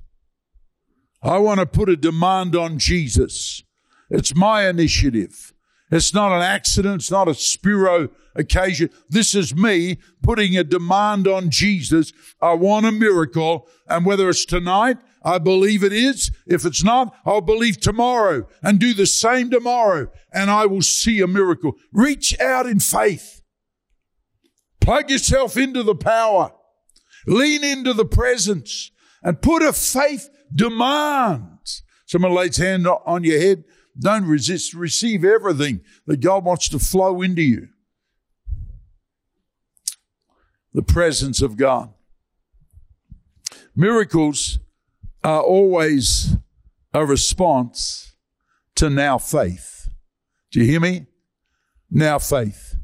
I 1.21 1.37
want 1.39 1.59
to 1.59 1.65
put 1.65 1.89
a 1.89 1.97
demand 1.97 2.55
on 2.55 2.79
Jesus. 2.79 3.63
It's 4.09 4.35
my 4.35 4.67
initiative. 4.67 5.53
It's 5.91 6.13
not 6.13 6.31
an 6.31 6.41
accident. 6.41 7.01
It's 7.01 7.11
not 7.11 7.27
a 7.27 7.33
spiro 7.33 8.09
occasion. 8.39 8.89
This 9.09 9.35
is 9.35 9.55
me 9.55 9.99
putting 10.23 10.57
a 10.57 10.63
demand 10.63 11.27
on 11.27 11.49
Jesus. 11.49 12.13
I 12.41 12.53
want 12.53 12.85
a 12.85 12.91
miracle. 12.91 13.67
And 13.87 14.05
whether 14.05 14.29
it's 14.29 14.45
tonight, 14.45 14.97
I 15.23 15.37
believe 15.37 15.83
it 15.83 15.93
is. 15.93 16.31
If 16.47 16.65
it's 16.65 16.83
not, 16.83 17.15
I'll 17.25 17.41
believe 17.41 17.79
tomorrow 17.79 18.47
and 18.63 18.79
do 18.79 18.93
the 18.93 19.05
same 19.05 19.49
tomorrow 19.49 20.09
and 20.33 20.49
I 20.49 20.65
will 20.65 20.81
see 20.81 21.19
a 21.21 21.27
miracle. 21.27 21.73
Reach 21.91 22.39
out 22.39 22.65
in 22.65 22.79
faith. 22.79 23.41
Plug 24.79 25.09
yourself 25.09 25.57
into 25.57 25.83
the 25.83 25.95
power. 25.95 26.51
Lean 27.27 27.63
into 27.63 27.93
the 27.93 28.05
presence 28.05 28.91
and 29.21 29.41
put 29.41 29.61
a 29.61 29.73
faith 29.73 30.29
demand. 30.53 31.59
Someone 32.05 32.33
lays 32.33 32.57
hand 32.57 32.87
on 32.87 33.23
your 33.23 33.39
head. 33.39 33.65
Don't 33.99 34.25
resist. 34.25 34.73
Receive 34.73 35.25
everything 35.25 35.81
that 36.07 36.21
God 36.21 36.45
wants 36.45 36.69
to 36.69 36.79
flow 36.79 37.21
into 37.21 37.41
you. 37.41 37.67
The 40.73 40.83
presence 40.83 41.41
of 41.41 41.57
God. 41.57 41.93
Miracles 43.75 44.59
are 45.23 45.41
always 45.41 46.35
a 46.93 47.05
response 47.05 48.15
to 48.75 48.89
now 48.89 49.17
faith. 49.17 49.89
Do 50.51 50.59
you 50.59 50.65
hear 50.65 50.79
me? 50.79 51.07
Now 51.89 52.19
faith. 52.19 52.75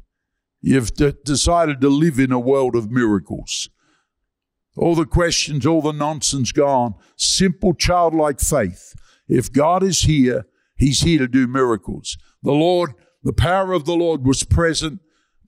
You've 0.62 0.94
d- 0.96 1.14
decided 1.24 1.80
to 1.82 1.90
live 1.90 2.20
in 2.20 2.32
a 2.32 2.40
world 2.40 2.76
of 2.76 2.90
miracles. 2.92 3.70
All 4.76 4.96
the 4.96 5.06
questions, 5.06 5.66
all 5.66 5.82
the 5.82 5.94
nonsense 5.94 6.52
gone. 6.52 6.96
Simple 7.16 7.74
childlike 7.74 8.40
faith. 8.40 8.94
If 9.28 9.52
God 9.52 9.84
is 9.84 10.02
here, 10.02 10.46
He's 10.76 11.02
here 11.02 11.20
to 11.20 11.28
do 11.28 11.48
miracles. 11.48 12.18
The 12.44 12.52
Lord, 12.52 12.94
the 13.24 13.34
power 13.34 13.74
of 13.74 13.86
the 13.86 13.96
Lord 13.96 14.26
was 14.26 14.44
present 14.44 15.00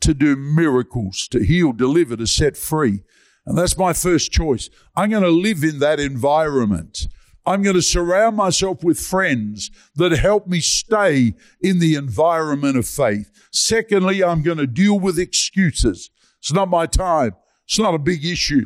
to 0.02 0.14
do 0.14 0.36
miracles, 0.36 1.28
to 1.30 1.44
heal, 1.44 1.74
deliver, 1.74 2.16
to 2.18 2.28
set 2.28 2.58
free. 2.58 3.04
And 3.46 3.58
that's 3.58 3.78
my 3.78 3.94
first 3.94 4.32
choice. 4.32 4.70
I'm 4.96 5.10
going 5.10 5.24
to 5.24 5.30
live 5.30 5.64
in 5.64 5.80
that 5.80 6.00
environment. 6.00 7.08
I'm 7.46 7.62
going 7.62 7.76
to 7.78 7.82
surround 7.82 8.36
myself 8.36 8.84
with 8.84 9.00
friends 9.00 9.72
that 9.96 10.12
help 10.12 10.48
me 10.48 10.60
stay 10.60 11.34
in 11.62 11.80
the 11.80 11.96
environment 11.96 12.78
of 12.78 12.86
faith. 12.86 13.32
Secondly, 13.52 14.22
I'm 14.22 14.44
going 14.44 14.58
to 14.58 14.68
deal 14.68 15.00
with 15.00 15.18
excuses. 15.18 16.10
It's 16.40 16.52
not 16.52 16.68
my 16.68 16.88
time. 16.88 17.32
It's 17.66 17.80
not 17.80 17.94
a 17.94 18.00
big 18.00 18.26
issue. 18.26 18.66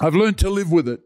I've 0.00 0.14
learned 0.14 0.38
to 0.38 0.50
live 0.50 0.70
with 0.70 0.88
it. 0.88 1.00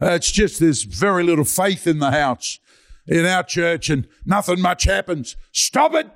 It's 0.00 0.30
just 0.30 0.60
there's 0.60 0.84
very 0.84 1.24
little 1.24 1.44
faith 1.44 1.86
in 1.86 1.98
the 1.98 2.12
house, 2.12 2.60
in 3.08 3.26
our 3.26 3.42
church, 3.42 3.90
and 3.90 4.06
nothing 4.24 4.60
much 4.60 4.84
happens. 4.84 5.36
Stop 5.52 5.94
it. 5.94 6.08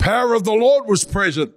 Power 0.00 0.32
of 0.32 0.44
the 0.44 0.52
Lord 0.52 0.86
was 0.86 1.04
present. 1.04 1.52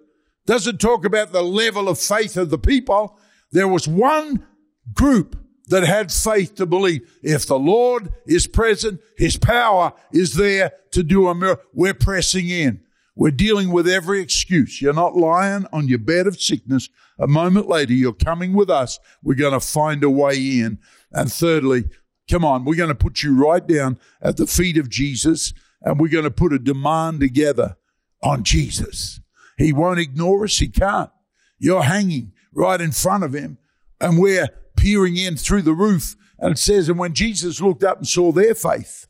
Doesn't 0.45 0.82
talk 0.82 1.06
about 1.06 1.32
the 1.32 1.41
level 1.41 1.88
of 1.88 1.97
faith 1.97 2.36
of 2.36 2.49
the 2.49 2.58
people. 2.58 3.17
There 3.51 3.69
was 3.69 3.88
one 3.88 4.45
group 4.93 5.38
that 5.69 5.84
had 5.84 6.12
faith 6.12 6.56
to 6.56 6.65
believe 6.65 7.10
if 7.23 7.45
the 7.45 7.58
Lord 7.58 8.12
is 8.27 8.45
present, 8.45 8.99
His 9.17 9.38
power 9.38 9.93
is 10.12 10.34
there 10.34 10.73
to 10.91 11.03
do 11.03 11.29
a 11.29 11.36
miracle. 11.36 11.63
We're 11.73 11.93
pressing 11.93 12.49
in. 12.49 12.82
We're 13.15 13.32
dealing 13.32 13.71
with 13.71 13.88
every 13.88 14.19
excuse. 14.19 14.82
You're 14.82 14.91
not 14.91 15.15
lying 15.15 15.65
on 15.71 15.88
your 15.88 15.99
bed 15.99 16.27
of 16.27 16.41
sickness. 16.41 16.89
A 17.17 17.27
moment 17.27 17.69
later, 17.69 17.93
you're 17.93 18.12
coming 18.12 18.51
with 18.51 18.69
us. 18.69 18.99
We're 19.21 19.36
going 19.36 19.53
to 19.53 19.65
find 19.65 20.03
a 20.03 20.10
way 20.10 20.36
in. 20.36 20.79
And 21.13 21.32
thirdly, 21.32 21.86
come 22.29 22.43
on, 22.43 22.65
we're 22.65 22.75
going 22.75 22.89
to 22.89 22.95
put 22.95 23.23
you 23.23 23.36
right 23.36 23.65
down 23.65 23.99
at 24.21 24.36
the 24.36 24.47
feet 24.47 24.77
of 24.77 24.89
Jesus 24.89 25.53
and 25.82 25.97
we're 25.97 26.10
going 26.10 26.23
to 26.25 26.32
put 26.32 26.51
a 26.51 26.60
demand 26.60 27.21
together 27.21 27.77
on 28.24 28.44
Jesus. 28.44 29.20
He 29.58 29.72
won't 29.72 30.00
ignore 30.00 30.46
us. 30.46 30.58
He 30.58 30.68
can't. 30.68 31.12
You're 31.60 31.84
hanging 31.84 32.34
right 32.54 32.82
in 32.82 32.92
front 32.92 33.24
of 33.24 33.34
him 33.34 33.58
and 34.00 34.20
we're 34.20 34.50
peering 34.76 35.18
in 35.18 35.38
through 35.38 35.62
the 35.62 35.74
roof. 35.74 36.16
And 36.40 36.54
it 36.54 36.58
says, 36.58 36.90
and 36.90 37.00
when 37.00 37.14
Jesus 37.14 37.62
looked 37.62 37.84
up 37.84 37.98
and 37.98 38.08
saw 38.08 38.32
their 38.32 38.56
faith, 38.56 39.08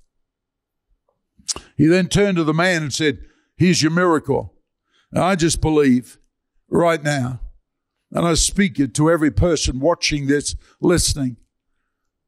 he 1.78 1.88
then 1.88 2.08
turned 2.08 2.38
to 2.38 2.44
the 2.44 2.54
man 2.54 2.84
and 2.84 2.94
said, 2.94 3.20
Here's 3.56 3.82
your 3.82 3.92
miracle. 3.92 4.56
And 5.12 5.24
I 5.24 5.36
just 5.36 5.62
believe 5.62 6.18
right 6.70 7.02
now, 7.04 7.40
and 8.12 8.26
I 8.26 8.34
speak 8.34 8.80
it 8.80 8.94
to 8.96 9.12
every 9.12 9.32
person 9.32 9.80
watching 9.80 10.28
this, 10.28 10.56
listening. 10.82 11.38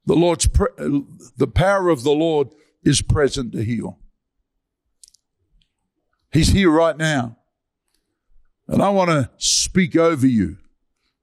The 0.06 0.15
Lord's, 0.15 0.48
pre- 0.48 1.04
the 1.38 1.48
power 1.48 1.89
of 1.89 2.04
the 2.04 2.12
Lord 2.12 2.50
is 2.84 3.02
present 3.02 3.54
to 3.54 3.63
heal. 3.63 4.00
He's 6.36 6.50
here 6.50 6.69
right 6.69 6.98
now. 6.98 7.38
And 8.67 8.82
I 8.82 8.89
want 8.89 9.10
to 9.10 9.30
speak 9.38 9.95
over 9.95 10.28
you 10.28 10.58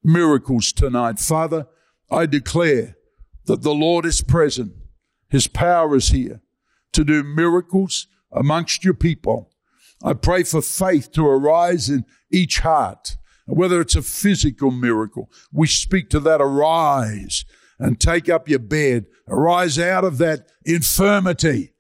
miracles 0.03 0.73
tonight. 0.73 1.19
Father, 1.19 1.67
I 2.11 2.25
declare 2.25 2.97
that 3.45 3.61
the 3.61 3.75
Lord 3.75 4.07
is 4.07 4.23
present. 4.23 4.73
His 5.29 5.49
power 5.49 5.97
is 5.97 6.09
here 6.09 6.41
to 6.95 7.05
do 7.05 7.23
miracles 7.23 8.07
amongst 8.33 8.87
your 8.87 8.95
people. 8.95 9.51
I 10.03 10.15
pray 10.15 10.45
for 10.45 10.63
faith 10.63 11.13
to 11.13 11.27
arise 11.27 11.91
in 11.91 12.07
each 12.31 12.61
heart. 12.61 13.19
Whether 13.45 13.83
it's 13.83 13.97
a 13.97 14.01
physical 14.01 14.71
miracle, 14.71 15.31
we 15.53 15.67
speak 15.67 16.09
to 16.11 16.21
that 16.21 16.41
arise 16.41 17.45
and 17.79 18.01
take 18.01 18.31
up 18.31 18.49
your 18.49 18.61
bed. 18.61 19.05
Arise 19.29 19.79
out 19.79 20.05
of 20.05 20.17
that 20.19 20.47
infirmity, 20.65 21.72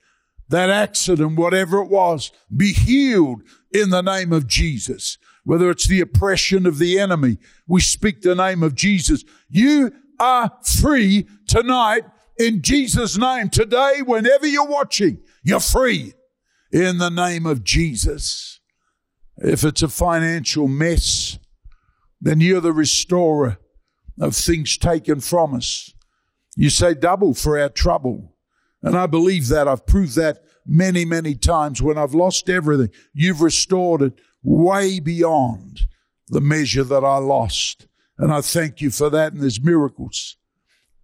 that 0.52 0.70
accident, 0.70 1.36
whatever 1.36 1.78
it 1.78 1.90
was. 1.90 2.30
Be 2.54 2.72
healed 2.72 3.42
in 3.72 3.90
the 3.90 4.02
name 4.02 4.32
of 4.32 4.46
Jesus. 4.46 5.18
Whether 5.44 5.70
it's 5.70 5.88
the 5.88 6.00
oppression 6.00 6.66
of 6.66 6.78
the 6.78 7.00
enemy, 7.00 7.38
we 7.66 7.80
speak 7.80 8.20
the 8.20 8.36
name 8.36 8.62
of 8.62 8.74
Jesus. 8.74 9.24
You 9.48 9.92
are 10.20 10.52
free 10.64 11.26
tonight 11.48 12.04
in 12.38 12.62
Jesus' 12.62 13.18
name. 13.18 13.48
Today, 13.48 14.02
whenever 14.04 14.46
you're 14.46 14.68
watching, 14.68 15.20
you're 15.42 15.58
free 15.58 16.12
in 16.70 16.98
the 16.98 17.10
name 17.10 17.44
of 17.44 17.64
Jesus. 17.64 18.60
If 19.38 19.64
it's 19.64 19.82
a 19.82 19.88
financial 19.88 20.68
mess, 20.68 21.38
then 22.20 22.40
you're 22.40 22.60
the 22.60 22.72
restorer 22.72 23.58
of 24.20 24.36
things 24.36 24.78
taken 24.78 25.20
from 25.20 25.54
us. 25.54 25.92
You 26.54 26.70
say 26.70 26.94
double 26.94 27.34
for 27.34 27.58
our 27.58 27.70
trouble. 27.70 28.31
And 28.82 28.96
I 28.96 29.06
believe 29.06 29.48
that. 29.48 29.68
I've 29.68 29.86
proved 29.86 30.16
that 30.16 30.42
many, 30.66 31.04
many 31.04 31.34
times. 31.34 31.80
When 31.80 31.98
I've 31.98 32.14
lost 32.14 32.48
everything, 32.48 32.90
you've 33.14 33.40
restored 33.40 34.02
it 34.02 34.20
way 34.42 35.00
beyond 35.00 35.86
the 36.28 36.40
measure 36.40 36.84
that 36.84 37.04
I 37.04 37.18
lost. 37.18 37.86
And 38.18 38.32
I 38.32 38.40
thank 38.40 38.80
you 38.80 38.90
for 38.90 39.10
that. 39.10 39.32
And 39.32 39.42
there's 39.42 39.62
miracles, 39.62 40.36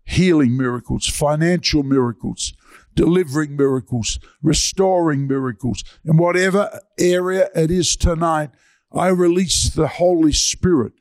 healing 0.04 0.56
miracles, 0.56 1.06
financial 1.06 1.82
miracles, 1.82 2.52
delivering 2.94 3.56
miracles, 3.56 4.18
restoring 4.42 5.28
miracles. 5.28 5.84
In 6.04 6.16
whatever 6.16 6.80
area 6.98 7.48
it 7.54 7.70
is 7.70 7.96
tonight, 7.96 8.50
I 8.92 9.08
release 9.08 9.68
the 9.68 9.88
Holy 9.88 10.32
Spirit, 10.32 10.94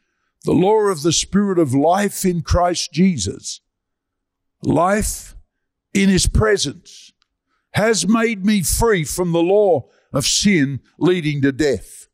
the 0.43 0.53
law 0.53 0.89
of 0.89 1.03
the 1.03 1.13
Spirit 1.13 1.57
of 1.57 1.73
life 1.73 2.25
in 2.25 2.41
Christ 2.41 2.91
Jesus. 2.91 3.61
Life 4.61 5.36
in 5.97 6.09
His 6.09 6.27
presence 6.27 7.11
has 7.73 8.07
made 8.07 8.45
me 8.45 8.61
free 8.61 9.03
from 9.03 9.31
the 9.31 9.41
law 9.41 9.87
of 10.13 10.25
sin 10.25 10.79
leading 10.99 11.41
to 11.41 11.51
death. 11.51 12.07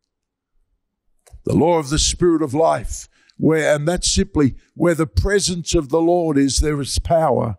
The 1.45 1.53
law 1.53 1.79
of 1.79 1.89
the 1.89 1.99
Spirit 1.99 2.41
of 2.41 2.53
life 2.53 3.09
where, 3.37 3.75
and 3.75 3.87
that's 3.87 4.09
simply 4.09 4.55
where 4.73 4.95
the 4.95 5.07
presence 5.07 5.75
of 5.75 5.89
the 5.89 6.01
Lord 6.01 6.37
is, 6.37 6.59
there 6.59 6.79
is 6.79 6.97
power 6.99 7.57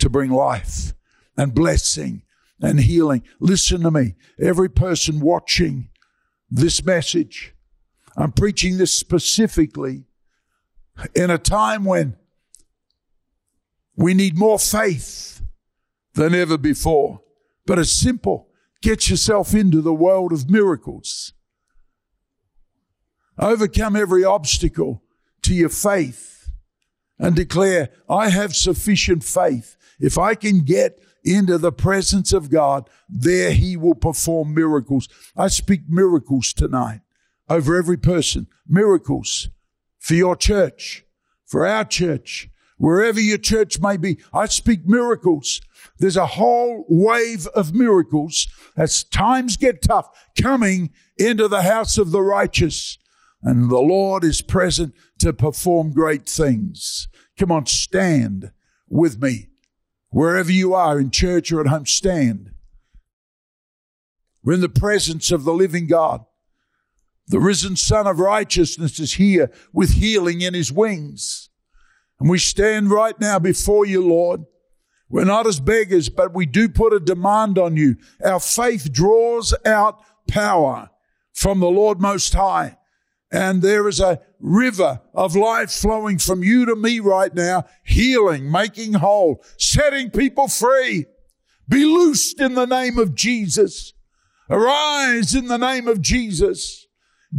to 0.00 0.10
bring 0.10 0.30
life 0.30 0.92
and 1.36 1.54
blessing 1.54 2.22
and 2.60 2.80
healing. 2.80 3.22
Listen 3.40 3.82
to 3.82 3.90
me. 3.90 4.16
Every 4.38 4.68
person 4.68 5.20
watching 5.20 5.88
this 6.50 6.84
message, 6.84 7.54
I'm 8.16 8.32
preaching 8.32 8.76
this 8.76 8.92
specifically 8.92 10.04
in 11.14 11.30
a 11.30 11.38
time 11.38 11.84
when 11.84 12.16
we 13.96 14.12
need 14.12 14.36
more 14.36 14.58
faith 14.58 15.34
than 16.14 16.34
ever 16.34 16.58
before. 16.58 17.20
But 17.66 17.78
it's 17.78 17.92
simple. 17.92 18.48
Get 18.82 19.08
yourself 19.08 19.54
into 19.54 19.80
the 19.80 19.94
world 19.94 20.32
of 20.32 20.50
miracles. 20.50 21.32
Overcome 23.38 23.96
every 23.96 24.24
obstacle 24.24 25.02
to 25.42 25.54
your 25.54 25.68
faith 25.68 26.50
and 27.18 27.34
declare, 27.34 27.90
I 28.08 28.28
have 28.28 28.54
sufficient 28.54 29.24
faith. 29.24 29.76
If 29.98 30.18
I 30.18 30.34
can 30.34 30.60
get 30.60 31.00
into 31.24 31.58
the 31.58 31.72
presence 31.72 32.32
of 32.32 32.50
God, 32.50 32.88
there 33.08 33.52
he 33.52 33.76
will 33.76 33.94
perform 33.94 34.54
miracles. 34.54 35.08
I 35.36 35.48
speak 35.48 35.82
miracles 35.88 36.52
tonight 36.52 37.00
over 37.48 37.76
every 37.76 37.96
person. 37.96 38.46
Miracles 38.66 39.48
for 39.98 40.14
your 40.14 40.36
church, 40.36 41.04
for 41.46 41.66
our 41.66 41.84
church, 41.84 42.50
wherever 42.76 43.20
your 43.20 43.38
church 43.38 43.80
may 43.80 43.96
be. 43.96 44.18
I 44.32 44.46
speak 44.46 44.86
miracles. 44.86 45.60
There's 45.98 46.16
a 46.16 46.26
whole 46.26 46.84
wave 46.88 47.46
of 47.48 47.74
miracles 47.74 48.46
as 48.76 49.04
times 49.04 49.56
get 49.56 49.82
tough 49.82 50.08
coming 50.40 50.90
into 51.16 51.48
the 51.48 51.62
house 51.62 51.98
of 51.98 52.10
the 52.10 52.22
righteous. 52.22 52.98
And 53.42 53.70
the 53.70 53.78
Lord 53.78 54.24
is 54.24 54.40
present 54.40 54.94
to 55.18 55.32
perform 55.32 55.92
great 55.92 56.28
things. 56.28 57.08
Come 57.38 57.52
on, 57.52 57.66
stand 57.66 58.52
with 58.88 59.20
me. 59.20 59.48
Wherever 60.10 60.50
you 60.50 60.74
are, 60.74 60.98
in 60.98 61.10
church 61.10 61.52
or 61.52 61.60
at 61.60 61.66
home, 61.66 61.86
stand. 61.86 62.50
We're 64.42 64.54
in 64.54 64.60
the 64.60 64.68
presence 64.68 65.32
of 65.32 65.44
the 65.44 65.52
living 65.52 65.86
God. 65.86 66.24
The 67.26 67.40
risen 67.40 67.76
Son 67.76 68.06
of 68.06 68.20
Righteousness 68.20 69.00
is 69.00 69.14
here 69.14 69.50
with 69.72 69.94
healing 69.94 70.42
in 70.42 70.54
his 70.54 70.70
wings. 70.70 71.48
And 72.24 72.30
we 72.30 72.38
stand 72.38 72.90
right 72.90 73.20
now 73.20 73.38
before 73.38 73.84
you, 73.84 74.02
Lord. 74.08 74.46
We're 75.10 75.26
not 75.26 75.46
as 75.46 75.60
beggars, 75.60 76.08
but 76.08 76.32
we 76.32 76.46
do 76.46 76.70
put 76.70 76.94
a 76.94 76.98
demand 76.98 77.58
on 77.58 77.76
you. 77.76 77.96
Our 78.24 78.40
faith 78.40 78.90
draws 78.90 79.52
out 79.66 80.00
power 80.26 80.88
from 81.34 81.60
the 81.60 81.68
Lord 81.68 82.00
Most 82.00 82.32
High 82.32 82.78
and 83.34 83.62
there 83.62 83.88
is 83.88 83.98
a 83.98 84.20
river 84.38 85.00
of 85.12 85.34
life 85.34 85.72
flowing 85.72 86.18
from 86.18 86.44
you 86.44 86.64
to 86.66 86.76
me 86.76 87.00
right 87.00 87.34
now, 87.34 87.64
healing, 87.84 88.48
making 88.48 88.92
whole, 88.94 89.42
setting 89.58 90.08
people 90.08 90.46
free. 90.46 91.06
Be 91.68 91.84
loosed 91.84 92.40
in 92.40 92.54
the 92.54 92.64
name 92.64 92.96
of 92.96 93.16
Jesus. 93.16 93.92
Arise 94.48 95.34
in 95.34 95.48
the 95.48 95.56
name 95.56 95.88
of 95.88 96.00
Jesus. 96.00 96.83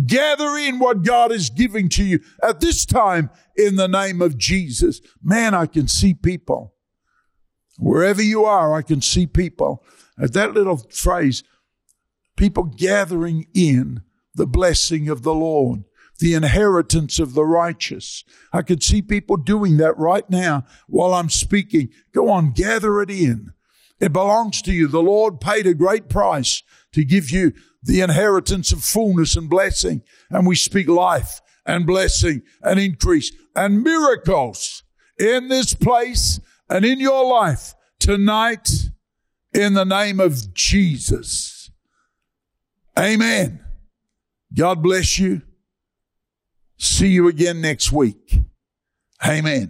Gather 0.06 0.58
in 0.58 0.80
what 0.80 1.04
God 1.04 1.32
is 1.32 1.50
giving 1.50 1.88
to 1.90 2.04
you 2.04 2.20
at 2.44 2.60
this 2.60 2.86
time 2.86 3.30
in 3.56 3.76
the 3.76 3.88
name 3.88 4.22
of 4.22 4.38
Jesus. 4.38 5.00
Man, 5.24 5.54
I 5.54 5.68
can 5.68 5.88
see 5.88 6.14
people. 6.14 6.74
Wherever 7.78 8.22
you 8.22 8.46
are, 8.46 8.74
I 8.74 8.82
can 8.82 9.02
see 9.02 9.28
people. 9.28 9.84
At 10.20 10.34
that 10.34 10.54
little 10.54 10.78
phrase, 10.78 11.44
people 12.36 12.64
gathering 12.64 13.48
in 13.54 14.02
the 14.34 14.48
blessing 14.48 15.08
of 15.08 15.24
the 15.24 15.34
Lord. 15.34 15.84
the 16.20 16.34
inheritance 16.34 17.20
of 17.20 17.34
the 17.34 17.46
righteous. 17.46 18.24
I 18.54 18.62
could 18.62 18.84
see 18.84 19.02
people 19.02 19.38
doing 19.38 19.78
that 19.78 19.98
right 19.98 20.30
now 20.30 20.64
while 20.88 21.14
I'm 21.14 21.30
speaking. 21.30 21.90
Go 22.14 22.30
on, 22.30 22.52
gather 22.52 23.02
it 23.02 23.10
in. 23.10 23.54
It 24.00 24.14
belongs 24.14 24.62
to 24.64 24.74
you. 24.74 24.88
The 24.88 25.02
Lord 25.02 25.40
paid 25.40 25.68
a 25.68 25.74
great 25.74 26.10
price 26.10 26.64
to 26.94 27.04
give 27.04 27.32
you 27.32 27.54
the 27.86 28.02
inheritance 28.02 28.72
of 28.72 28.84
fullness 28.84 29.36
and 29.36 29.50
blessing. 29.50 30.02
And 30.30 30.46
we 30.46 30.56
speak 30.56 30.88
life 30.88 31.42
and 31.66 31.86
blessing 31.86 32.42
and 32.62 32.80
increase 32.80 33.32
and 33.56 33.84
miracles 33.84 34.84
in 35.18 35.48
this 35.48 35.74
place 35.74 36.40
and 36.70 36.84
in 36.84 37.00
your 37.00 37.26
life 37.26 37.74
tonight 38.00 38.70
in 39.54 39.74
the 39.74 39.86
name 39.86 40.20
of 40.20 40.54
Jesus. 40.54 41.72
Amen. 42.98 43.64
God 44.54 44.82
bless 44.82 45.20
you. 45.20 45.42
See 46.78 47.08
you 47.08 47.28
again 47.28 47.62
next 47.62 47.92
week. 47.92 48.40
Amen. 49.26 49.70